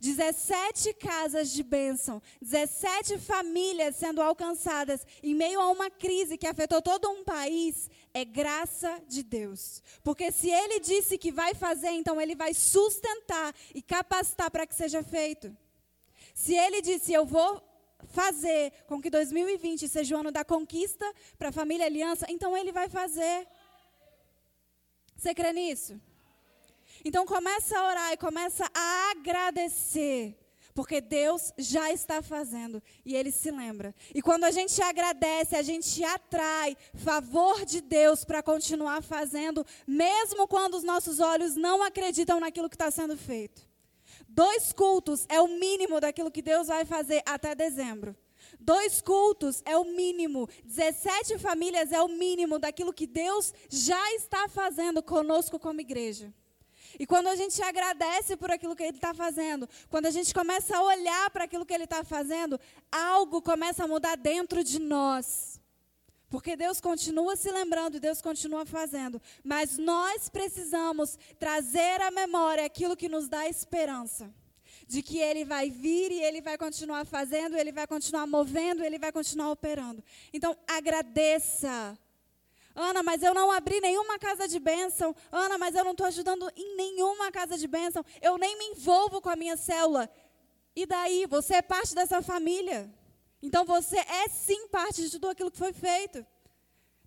17 0.00 0.92
casas 0.94 1.50
de 1.50 1.62
bênção, 1.62 2.20
17 2.40 3.18
famílias 3.18 3.96
sendo 3.96 4.20
alcançadas 4.20 5.06
em 5.22 5.34
meio 5.34 5.60
a 5.60 5.70
uma 5.70 5.90
crise 5.90 6.36
que 6.36 6.46
afetou 6.46 6.82
todo 6.82 7.08
um 7.08 7.24
país, 7.24 7.88
é 8.12 8.24
graça 8.24 9.02
de 9.08 9.22
Deus. 9.22 9.82
Porque 10.02 10.30
se 10.30 10.50
ele 10.50 10.80
disse 10.80 11.18
que 11.18 11.32
vai 11.32 11.54
fazer, 11.54 11.90
então 11.90 12.20
ele 12.20 12.34
vai 12.34 12.52
sustentar 12.52 13.54
e 13.74 13.80
capacitar 13.80 14.50
para 14.50 14.66
que 14.66 14.74
seja 14.74 15.02
feito. 15.02 15.56
Se 16.34 16.54
ele 16.54 16.82
disse, 16.82 17.12
eu 17.12 17.24
vou 17.24 17.62
fazer 18.08 18.72
com 18.86 19.00
que 19.00 19.10
2020 19.10 19.88
seja 19.88 20.16
o 20.16 20.20
ano 20.20 20.30
da 20.30 20.44
conquista 20.44 21.10
para 21.38 21.48
a 21.48 21.52
família 21.52 21.86
Aliança, 21.86 22.26
então 22.28 22.56
ele 22.56 22.72
vai 22.72 22.88
fazer. 22.88 23.46
Você 25.16 25.34
crê 25.34 25.52
nisso? 25.52 26.00
Então 27.04 27.24
começa 27.24 27.78
a 27.78 27.88
orar 27.88 28.12
e 28.12 28.16
começa 28.16 28.70
a 28.74 29.10
agradecer. 29.10 30.36
Porque 30.74 31.00
Deus 31.00 31.54
já 31.56 31.90
está 31.90 32.20
fazendo 32.20 32.82
e 33.02 33.16
Ele 33.16 33.32
se 33.32 33.50
lembra. 33.50 33.94
E 34.14 34.20
quando 34.20 34.44
a 34.44 34.50
gente 34.50 34.80
agradece, 34.82 35.56
a 35.56 35.62
gente 35.62 36.04
atrai 36.04 36.76
favor 36.92 37.64
de 37.64 37.80
Deus 37.80 38.26
para 38.26 38.42
continuar 38.42 39.02
fazendo, 39.02 39.64
mesmo 39.86 40.46
quando 40.46 40.74
os 40.74 40.84
nossos 40.84 41.18
olhos 41.18 41.56
não 41.56 41.82
acreditam 41.82 42.38
naquilo 42.38 42.68
que 42.68 42.74
está 42.74 42.90
sendo 42.90 43.16
feito. 43.16 43.65
Dois 44.36 44.70
cultos 44.70 45.24
é 45.30 45.40
o 45.40 45.48
mínimo 45.48 45.98
daquilo 45.98 46.30
que 46.30 46.42
Deus 46.42 46.66
vai 46.66 46.84
fazer 46.84 47.22
até 47.24 47.54
dezembro. 47.54 48.14
Dois 48.60 49.00
cultos 49.00 49.62
é 49.64 49.78
o 49.78 49.84
mínimo. 49.84 50.46
17 50.62 51.38
famílias 51.38 51.90
é 51.90 52.02
o 52.02 52.08
mínimo 52.08 52.58
daquilo 52.58 52.92
que 52.92 53.06
Deus 53.06 53.54
já 53.70 54.12
está 54.12 54.46
fazendo 54.46 55.02
conosco 55.02 55.58
como 55.58 55.80
igreja. 55.80 56.34
E 57.00 57.06
quando 57.06 57.28
a 57.28 57.34
gente 57.34 57.62
agradece 57.62 58.36
por 58.36 58.50
aquilo 58.50 58.76
que 58.76 58.82
Ele 58.82 58.98
está 58.98 59.14
fazendo, 59.14 59.66
quando 59.88 60.04
a 60.04 60.10
gente 60.10 60.34
começa 60.34 60.76
a 60.76 60.82
olhar 60.82 61.30
para 61.30 61.44
aquilo 61.44 61.64
que 61.64 61.72
Ele 61.72 61.84
está 61.84 62.04
fazendo, 62.04 62.60
algo 62.92 63.40
começa 63.40 63.84
a 63.84 63.88
mudar 63.88 64.18
dentro 64.18 64.62
de 64.62 64.78
nós. 64.78 65.58
Porque 66.36 66.54
Deus 66.54 66.82
continua 66.82 67.34
se 67.34 67.50
lembrando, 67.50 67.98
Deus 67.98 68.20
continua 68.20 68.66
fazendo. 68.66 69.18
Mas 69.42 69.78
nós 69.78 70.28
precisamos 70.28 71.18
trazer 71.38 72.02
à 72.02 72.10
memória 72.10 72.62
aquilo 72.62 72.94
que 72.94 73.08
nos 73.08 73.26
dá 73.26 73.48
esperança. 73.48 74.30
De 74.86 75.02
que 75.02 75.18
Ele 75.18 75.46
vai 75.46 75.70
vir 75.70 76.12
e 76.12 76.22
Ele 76.22 76.42
vai 76.42 76.58
continuar 76.58 77.06
fazendo, 77.06 77.56
Ele 77.56 77.72
vai 77.72 77.86
continuar 77.86 78.26
movendo, 78.26 78.84
Ele 78.84 78.98
vai 78.98 79.10
continuar 79.10 79.50
operando. 79.50 80.04
Então, 80.30 80.54
agradeça. 80.68 81.98
Ana, 82.74 83.02
mas 83.02 83.22
eu 83.22 83.32
não 83.32 83.50
abri 83.50 83.80
nenhuma 83.80 84.18
casa 84.18 84.46
de 84.46 84.58
bênção. 84.58 85.16
Ana, 85.32 85.56
mas 85.56 85.74
eu 85.74 85.84
não 85.84 85.92
estou 85.92 86.06
ajudando 86.06 86.52
em 86.54 86.76
nenhuma 86.76 87.32
casa 87.32 87.56
de 87.56 87.66
bênção. 87.66 88.04
Eu 88.20 88.36
nem 88.36 88.58
me 88.58 88.64
envolvo 88.72 89.22
com 89.22 89.30
a 89.30 89.36
minha 89.36 89.56
célula. 89.56 90.06
E 90.74 90.84
daí? 90.84 91.24
Você 91.24 91.54
é 91.54 91.62
parte 91.62 91.94
dessa 91.94 92.20
família. 92.20 92.92
Então 93.46 93.64
você 93.64 93.96
é 93.96 94.28
sim 94.28 94.66
parte 94.66 95.02
de 95.02 95.08
tudo 95.08 95.28
aquilo 95.28 95.52
que 95.52 95.58
foi 95.58 95.72
feito. 95.72 96.26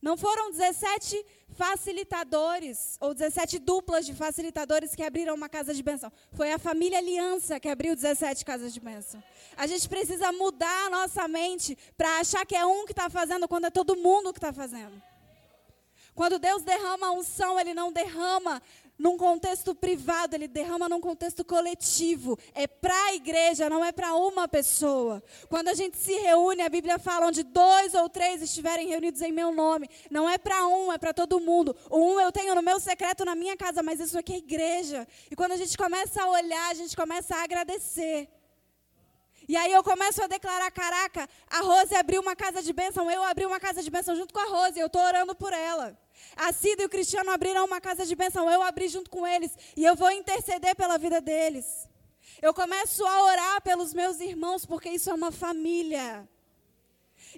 Não 0.01 0.15
foram 0.15 0.49
17 0.51 1.25
facilitadores 1.49 2.97
ou 3.01 3.13
17 3.13 3.59
duplas 3.59 4.05
de 4.05 4.13
facilitadores 4.13 4.95
que 4.95 5.03
abriram 5.03 5.35
uma 5.35 5.49
casa 5.49 5.73
de 5.73 5.83
bênção. 5.83 6.09
Foi 6.31 6.53
a 6.53 6.57
família 6.57 6.99
Aliança 6.99 7.59
que 7.59 7.67
abriu 7.67 7.93
17 7.93 8.45
casas 8.45 8.73
de 8.73 8.79
bênção. 8.79 9.21
A 9.57 9.67
gente 9.67 9.89
precisa 9.89 10.31
mudar 10.31 10.85
a 10.85 10.89
nossa 10.89 11.27
mente 11.27 11.77
para 11.97 12.19
achar 12.19 12.45
que 12.45 12.55
é 12.55 12.65
um 12.65 12.85
que 12.85 12.93
está 12.93 13.09
fazendo 13.09 13.45
quando 13.45 13.65
é 13.65 13.69
todo 13.69 13.97
mundo 13.97 14.31
que 14.31 14.39
está 14.39 14.53
fazendo. 14.53 15.03
Quando 16.15 16.39
Deus 16.39 16.63
derrama 16.63 17.07
a 17.07 17.11
unção, 17.11 17.59
Ele 17.59 17.73
não 17.73 17.91
derrama 17.91 18.61
num 18.99 19.17
contexto 19.17 19.73
privado, 19.73 20.35
ele 20.35 20.47
derrama 20.47 20.89
num 20.89 20.99
contexto 20.99 21.45
coletivo. 21.45 22.37
É 22.53 22.67
para 22.67 22.93
a 23.05 23.15
igreja, 23.15 23.69
não 23.69 23.83
é 23.83 23.93
para 23.93 24.13
uma 24.13 24.45
pessoa. 24.45 25.23
Quando 25.47 25.69
a 25.69 25.73
gente 25.73 25.97
se 25.97 26.13
reúne, 26.13 26.61
a 26.61 26.67
Bíblia 26.67 26.99
fala 26.99 27.27
onde 27.27 27.41
dois 27.41 27.93
ou 27.93 28.09
três 28.09 28.41
estiverem 28.41 28.89
reunidos 28.89 29.21
em 29.21 29.31
meu 29.31 29.53
nome. 29.53 29.89
Não 30.11 30.29
é 30.29 30.37
para 30.37 30.67
um, 30.67 30.91
é 30.91 30.97
para 30.97 31.13
todo 31.13 31.39
mundo. 31.39 31.73
O 31.89 31.97
um 31.97 32.19
eu 32.19 32.29
tenho 32.29 32.53
no 32.53 32.61
meu 32.61 32.77
secreto 32.77 33.23
na 33.23 33.35
minha 33.35 33.55
casa, 33.55 33.81
mas 33.81 34.01
isso 34.01 34.19
aqui 34.19 34.33
é 34.33 34.37
igreja. 34.37 35.07
E 35.31 35.35
quando 35.35 35.53
a 35.53 35.57
gente 35.57 35.77
começa 35.77 36.21
a 36.21 36.29
olhar, 36.29 36.69
a 36.69 36.73
gente 36.73 36.93
começa 36.93 37.37
a 37.37 37.43
agradecer. 37.43 38.27
E 39.47 39.55
aí 39.55 39.71
eu 39.71 39.81
começo 39.81 40.21
a 40.21 40.27
declarar: 40.27 40.69
caraca, 40.71 41.27
a 41.49 41.61
Rose 41.61 41.95
abriu 41.95 42.21
uma 42.21 42.35
casa 42.35 42.61
de 42.61 42.73
bênção, 42.73 43.09
eu 43.09 43.23
abri 43.23 43.45
uma 43.45 43.59
casa 43.59 43.81
de 43.81 43.89
bênção 43.89 44.15
junto 44.15 44.33
com 44.33 44.39
a 44.39 44.45
Rose, 44.45 44.77
eu 44.77 44.87
estou 44.87 45.01
orando 45.01 45.33
por 45.33 45.53
ela. 45.53 45.97
A 46.35 46.51
Cida 46.53 46.83
e 46.83 46.85
o 46.85 46.89
Cristiano 46.89 47.31
abriram 47.31 47.65
uma 47.65 47.81
casa 47.81 48.05
de 48.05 48.15
bênção, 48.15 48.49
eu 48.49 48.61
abri 48.61 48.87
junto 48.87 49.09
com 49.09 49.25
eles 49.25 49.51
e 49.75 49.83
eu 49.83 49.95
vou 49.95 50.11
interceder 50.11 50.75
pela 50.75 50.97
vida 50.97 51.19
deles. 51.19 51.87
Eu 52.41 52.53
começo 52.53 53.05
a 53.05 53.23
orar 53.23 53.61
pelos 53.61 53.93
meus 53.93 54.19
irmãos, 54.19 54.65
porque 54.65 54.89
isso 54.89 55.09
é 55.09 55.13
uma 55.13 55.31
família. 55.31 56.27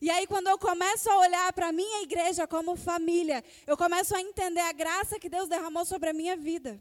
E 0.01 0.09
aí, 0.09 0.27
quando 0.27 0.47
eu 0.47 0.57
começo 0.57 1.09
a 1.09 1.17
olhar 1.17 1.51
para 1.53 1.69
a 1.69 1.71
minha 1.71 2.03
igreja 2.03 2.47
como 2.47 2.75
família, 2.75 3.43
eu 3.65 3.75
começo 3.75 4.15
a 4.15 4.21
entender 4.21 4.61
a 4.61 4.71
graça 4.71 5.19
que 5.19 5.29
Deus 5.29 5.49
derramou 5.49 5.85
sobre 5.85 6.09
a 6.09 6.13
minha 6.13 6.37
vida. 6.37 6.79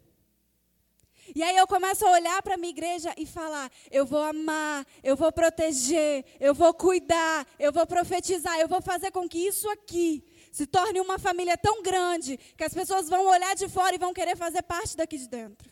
E 1.34 1.42
aí 1.42 1.56
eu 1.56 1.66
começo 1.66 2.04
a 2.06 2.10
olhar 2.10 2.42
para 2.42 2.54
a 2.54 2.56
minha 2.56 2.70
igreja 2.70 3.14
e 3.16 3.24
falar: 3.24 3.70
eu 3.90 4.04
vou 4.04 4.22
amar, 4.22 4.86
eu 5.02 5.16
vou 5.16 5.30
proteger, 5.30 6.24
eu 6.40 6.54
vou 6.54 6.74
cuidar, 6.74 7.46
eu 7.58 7.72
vou 7.72 7.86
profetizar, 7.86 8.58
eu 8.58 8.68
vou 8.68 8.82
fazer 8.82 9.10
com 9.10 9.28
que 9.28 9.38
isso 9.38 9.68
aqui 9.70 10.24
se 10.50 10.66
torne 10.66 11.00
uma 11.00 11.18
família 11.18 11.56
tão 11.56 11.82
grande 11.82 12.38
que 12.56 12.64
as 12.64 12.74
pessoas 12.74 13.08
vão 13.08 13.26
olhar 13.26 13.54
de 13.54 13.68
fora 13.68 13.94
e 13.94 13.98
vão 13.98 14.12
querer 14.12 14.36
fazer 14.36 14.62
parte 14.62 14.96
daqui 14.96 15.18
de 15.18 15.28
dentro. 15.28 15.70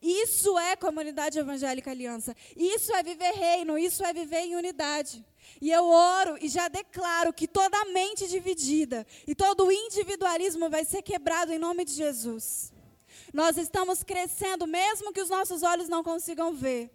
Isso 0.00 0.56
é 0.58 0.76
comunidade 0.76 1.38
evangélica 1.38 1.90
aliança. 1.90 2.34
Isso 2.56 2.94
é 2.94 3.02
viver 3.02 3.32
reino, 3.32 3.76
isso 3.76 4.04
é 4.04 4.12
viver 4.12 4.40
em 4.40 4.54
unidade. 4.54 5.24
E 5.60 5.70
eu 5.70 5.84
oro 5.84 6.38
e 6.40 6.48
já 6.48 6.68
declaro 6.68 7.32
que 7.32 7.48
toda 7.48 7.84
mente 7.86 8.28
dividida 8.28 9.06
e 9.26 9.34
todo 9.34 9.72
individualismo 9.72 10.70
vai 10.70 10.84
ser 10.84 11.02
quebrado 11.02 11.52
em 11.52 11.58
nome 11.58 11.84
de 11.84 11.92
Jesus. 11.92 12.72
Nós 13.32 13.56
estamos 13.56 14.02
crescendo, 14.04 14.66
mesmo 14.66 15.12
que 15.12 15.20
os 15.20 15.28
nossos 15.28 15.62
olhos 15.62 15.88
não 15.88 16.04
consigam 16.04 16.54
ver. 16.54 16.90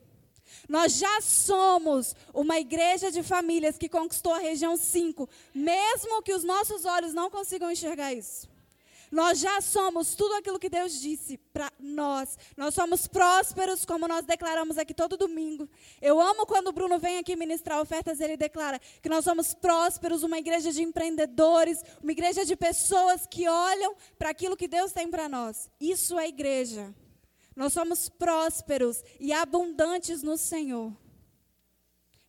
Nós 0.68 0.94
já 0.94 1.22
somos 1.22 2.16
uma 2.34 2.60
igreja 2.60 3.12
de 3.12 3.24
famílias 3.24 3.78
que 3.78 3.90
conquistou 3.90 4.34
a 4.34 4.40
região 4.40 4.78
5, 4.78 5.28
mesmo 5.54 6.22
que 6.22 6.34
os 6.34 6.44
nossos 6.44 6.86
olhos 6.86 7.14
não 7.14 7.30
consigam 7.30 7.72
enxergar 7.72 8.14
isso. 8.14 8.52
Nós 9.14 9.38
já 9.38 9.62
somos 9.62 10.16
tudo 10.16 10.34
aquilo 10.34 10.58
que 10.58 10.68
Deus 10.70 11.00
disse 11.00 11.38
para 11.38 11.72
nós. 11.80 12.36
Nós 12.58 12.74
somos 12.74 13.08
prósperos, 13.08 13.86
como 13.86 14.08
nós 14.08 14.26
declaramos 14.26 14.76
aqui 14.76 14.92
todo 14.92 15.16
domingo. 15.16 15.70
Eu 16.02 16.20
amo 16.20 16.48
quando 16.48 16.70
o 16.70 16.72
Bruno 16.72 16.98
vem 16.98 17.20
aqui 17.20 17.36
ministrar 17.36 17.80
ofertas, 17.80 18.20
ele 18.20 18.36
declara 18.36 18.82
que 19.04 19.10
nós 19.10 19.24
somos 19.24 19.54
prósperos, 19.54 20.24
uma 20.24 20.40
igreja 20.40 20.72
de 20.72 20.82
empreendedores, 20.82 21.84
uma 22.02 22.12
igreja 22.12 22.44
de 22.44 22.56
pessoas 22.56 23.28
que 23.28 23.48
olham 23.48 23.96
para 24.18 24.32
aquilo 24.32 24.58
que 24.58 24.68
Deus 24.68 24.92
tem 24.92 25.08
para 25.08 25.30
nós. 25.30 25.70
Isso 25.80 26.18
é 26.18 26.28
igreja. 26.28 26.92
Nós 27.56 27.74
somos 27.74 28.10
prósperos 28.10 29.04
e 29.20 29.32
abundantes 29.32 30.24
no 30.24 30.38
Senhor. 30.38 30.96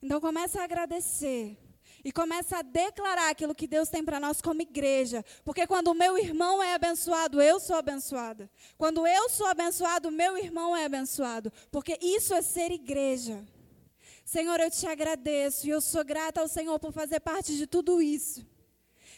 Então 0.02 0.20
começa 0.20 0.60
a 0.60 0.64
agradecer. 0.64 1.58
E 2.04 2.12
começa 2.12 2.58
a 2.58 2.62
declarar 2.62 3.30
aquilo 3.30 3.54
que 3.54 3.66
Deus 3.66 3.88
tem 3.88 4.04
para 4.04 4.20
nós 4.20 4.42
como 4.42 4.60
igreja. 4.60 5.24
Porque 5.42 5.66
quando 5.66 5.88
o 5.88 5.94
meu 5.94 6.18
irmão 6.18 6.62
é 6.62 6.74
abençoado, 6.74 7.40
eu 7.40 7.58
sou 7.58 7.76
abençoada. 7.76 8.50
Quando 8.76 9.06
eu 9.06 9.30
sou 9.30 9.46
abençoado, 9.46 10.10
meu 10.10 10.37
irmão 10.37 10.76
é 10.76 10.84
abençoado. 10.84 11.50
Porque 11.70 11.98
isso 12.02 12.34
é 12.34 12.42
ser 12.42 12.70
igreja. 12.70 13.42
Senhor, 14.22 14.60
eu 14.60 14.70
te 14.70 14.87
agradeço 14.87 15.66
e 15.66 15.70
eu 15.70 15.80
sou 15.80 16.04
grata 16.04 16.42
ao 16.42 16.48
Senhor 16.48 16.78
por 16.78 16.92
fazer 16.92 17.20
parte 17.20 17.56
de 17.56 17.66
tudo 17.66 18.02
isso. 18.02 18.46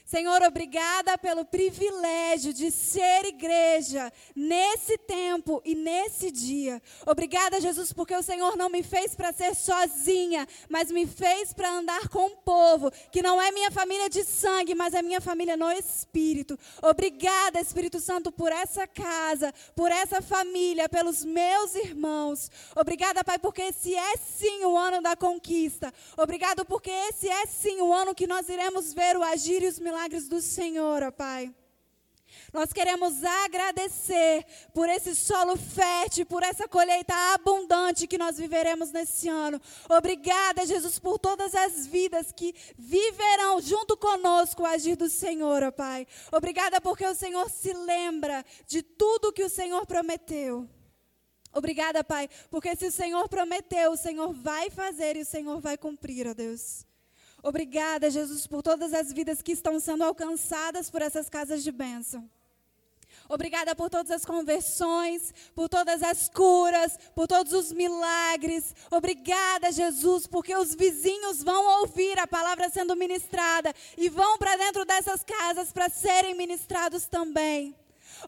Senhor, 0.07 0.41
obrigada 0.45 1.19
pelo 1.19 1.45
privilégio 1.45 2.53
de 2.53 2.71
ser 2.71 3.25
igreja 3.25 4.13
nesse 4.37 4.97
tempo 4.97 5.61
e 5.65 5.75
nesse 5.75 6.31
dia. 6.31 6.81
Obrigada, 7.05 7.61
Jesus, 7.61 7.93
porque 7.93 8.15
o 8.15 8.23
Senhor 8.23 8.57
não 8.57 8.71
me 8.71 8.85
fez 8.85 9.17
para 9.17 9.33
ser 9.33 9.57
sozinha, 9.57 10.47
mas 10.69 10.93
me 10.93 11.09
fez 11.09 11.53
para 11.53 11.73
andar 11.73 12.09
com 12.09 12.25
o 12.25 12.37
povo, 12.37 12.89
que 13.11 13.21
não 13.21 13.43
é 13.43 13.51
minha 13.51 13.73
família 13.73 14.09
de 14.09 14.23
sangue, 14.23 14.77
mas 14.77 14.95
é 14.95 15.03
minha 15.03 15.21
família 15.21 15.57
no 15.57 15.73
espírito. 15.73 16.57
Obrigada, 16.81 17.61
Espírito 17.61 17.99
Santo, 17.99 18.31
por 18.31 18.53
essa 18.53 18.87
casa, 18.87 19.53
por 19.75 19.91
essa 19.91 20.23
família, 20.23 20.89
pelos 20.89 21.25
meus 21.25 21.75
irmãos. 21.75 22.49
Obrigada, 22.77 23.25
Pai, 23.25 23.41
porque 23.41 23.63
esse 23.63 23.93
é 23.93 24.17
sim 24.19 24.65
o 24.67 24.77
ano 24.77 25.03
da 25.03 25.17
conquista. 25.17 25.93
Obrigado 26.17 26.65
porque 26.65 26.93
esse 26.93 27.29
é 27.29 27.45
sim 27.47 27.81
o 27.81 27.93
ano 27.93 28.15
que 28.15 28.29
nós 28.29 28.49
iremos 28.49 28.95
ver 28.95 29.17
o 29.17 29.25
agir 29.25 29.65
e 29.65 29.67
os 29.67 29.81
milagres 29.81 29.96
milagres 29.97 30.29
do 30.29 30.43
Senhor, 30.43 31.03
ó 31.03 31.11
Pai. 31.11 31.53
Nós 32.53 32.71
queremos 32.71 33.25
agradecer 33.25 34.45
por 34.75 34.89
esse 34.91 35.15
solo 35.15 35.57
fértil, 35.57 36.27
por 36.27 36.43
essa 36.43 36.69
colheita 36.69 37.15
abundante 37.33 38.07
que 38.07 38.19
nós 38.19 38.37
viveremos 38.37 38.93
nesse 38.93 39.27
ano. 39.29 39.59
Obrigada, 39.89 40.67
Jesus, 40.67 40.99
por 40.99 41.19
todas 41.19 41.55
as 41.55 41.87
vidas 41.87 42.31
que 42.31 42.55
viverão 42.77 43.59
junto 43.63 43.97
conosco 43.97 44.63
o 44.63 44.67
agir 44.67 44.97
do 44.97 45.09
Senhor, 45.09 45.63
ó 45.63 45.71
Pai. 45.71 46.07
Obrigada 46.31 46.79
porque 46.79 47.07
o 47.07 47.15
Senhor 47.15 47.49
se 47.49 47.73
lembra 47.73 48.45
de 48.67 48.83
tudo 48.83 49.33
que 49.33 49.45
o 49.45 49.51
Senhor 49.51 49.87
prometeu. 49.87 50.69
Obrigada, 51.55 52.05
Pai, 52.05 52.29
porque 52.51 52.77
se 52.77 52.87
o 52.87 52.93
Senhor 52.93 53.27
prometeu, 53.31 53.93
o 53.93 53.97
Senhor 53.97 54.31
vai 54.35 54.69
fazer 54.69 55.17
e 55.17 55.23
o 55.23 55.27
Senhor 55.27 55.59
vai 55.59 55.79
cumprir, 55.79 56.27
ó 56.27 56.35
Deus. 56.35 56.86
Obrigada, 57.47 58.11
Jesus, 58.11 58.45
por 58.45 58.61
todas 58.61 58.93
as 58.93 59.13
vidas 59.13 59.41
que 59.41 59.53
estão 59.53 59.79
sendo 59.79 60.03
alcançadas 60.03 60.91
por 60.91 61.01
essas 61.01 61.31
casas 61.31 61.63
de 61.63 61.71
bênção. 61.71 62.29
Obrigada 63.29 63.73
por 63.73 63.89
todas 63.89 64.11
as 64.11 64.25
conversões, 64.25 65.33
por 65.55 65.69
todas 65.69 66.03
as 66.03 66.29
curas, 66.29 66.99
por 67.15 67.29
todos 67.29 67.53
os 67.53 67.71
milagres. 67.71 68.75
Obrigada, 68.91 69.71
Jesus, 69.71 70.27
porque 70.27 70.57
os 70.57 70.75
vizinhos 70.75 71.41
vão 71.41 71.83
ouvir 71.83 72.19
a 72.19 72.27
palavra 72.27 72.69
sendo 72.69 72.97
ministrada 72.97 73.73
e 73.97 74.09
vão 74.09 74.37
para 74.39 74.57
dentro 74.57 74.85
dessas 74.85 75.23
casas 75.23 75.73
para 75.73 75.89
serem 75.89 76.35
ministrados 76.35 77.07
também. 77.07 77.77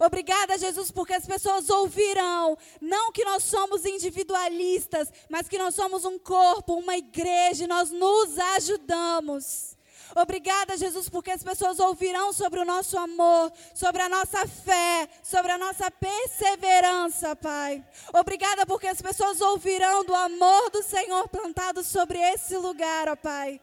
Obrigada, 0.00 0.56
Jesus, 0.56 0.90
porque 0.90 1.14
as 1.14 1.26
pessoas 1.26 1.68
ouvirão, 1.68 2.56
não 2.80 3.10
que 3.10 3.24
nós 3.24 3.42
somos 3.42 3.84
individualistas, 3.84 5.12
mas 5.28 5.48
que 5.48 5.58
nós 5.58 5.74
somos 5.74 6.04
um 6.04 6.18
corpo, 6.18 6.74
uma 6.74 6.96
igreja, 6.96 7.64
e 7.64 7.66
nós 7.66 7.90
nos 7.90 8.38
ajudamos. 8.38 9.76
Obrigada, 10.16 10.76
Jesus, 10.76 11.08
porque 11.08 11.30
as 11.30 11.42
pessoas 11.42 11.78
ouvirão 11.78 12.32
sobre 12.32 12.60
o 12.60 12.64
nosso 12.64 12.96
amor, 12.96 13.52
sobre 13.74 14.00
a 14.02 14.08
nossa 14.08 14.46
fé, 14.46 15.08
sobre 15.22 15.52
a 15.52 15.58
nossa 15.58 15.90
perseverança, 15.90 17.36
Pai. 17.36 17.84
Obrigada 18.14 18.64
porque 18.64 18.86
as 18.86 19.02
pessoas 19.02 19.40
ouvirão 19.40 20.04
do 20.04 20.14
amor 20.14 20.70
do 20.70 20.82
Senhor 20.82 21.28
plantado 21.28 21.82
sobre 21.82 22.18
esse 22.18 22.56
lugar, 22.56 23.08
ó 23.08 23.16
Pai. 23.16 23.60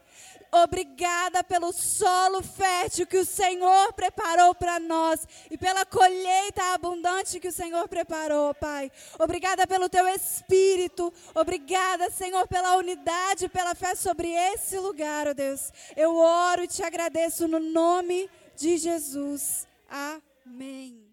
Obrigada 0.62 1.44
pelo 1.44 1.70
solo 1.70 2.42
fértil 2.42 3.06
que 3.06 3.18
o 3.18 3.26
Senhor 3.26 3.92
preparou 3.92 4.54
para 4.54 4.80
nós 4.80 5.26
e 5.50 5.58
pela 5.58 5.84
colheita 5.84 6.74
abundante 6.74 7.38
que 7.38 7.48
o 7.48 7.52
Senhor 7.52 7.86
preparou, 7.88 8.54
Pai. 8.54 8.90
Obrigada 9.18 9.66
pelo 9.66 9.88
teu 9.88 10.08
espírito. 10.08 11.12
Obrigada, 11.34 12.10
Senhor, 12.10 12.48
pela 12.48 12.76
unidade, 12.76 13.50
pela 13.50 13.74
fé 13.74 13.94
sobre 13.94 14.30
esse 14.30 14.78
lugar, 14.78 15.26
ó 15.26 15.30
oh 15.30 15.34
Deus. 15.34 15.70
Eu 15.94 16.16
oro 16.16 16.64
e 16.64 16.68
te 16.68 16.82
agradeço 16.82 17.46
no 17.46 17.60
nome 17.60 18.30
de 18.56 18.78
Jesus. 18.78 19.68
Amém. 19.90 21.05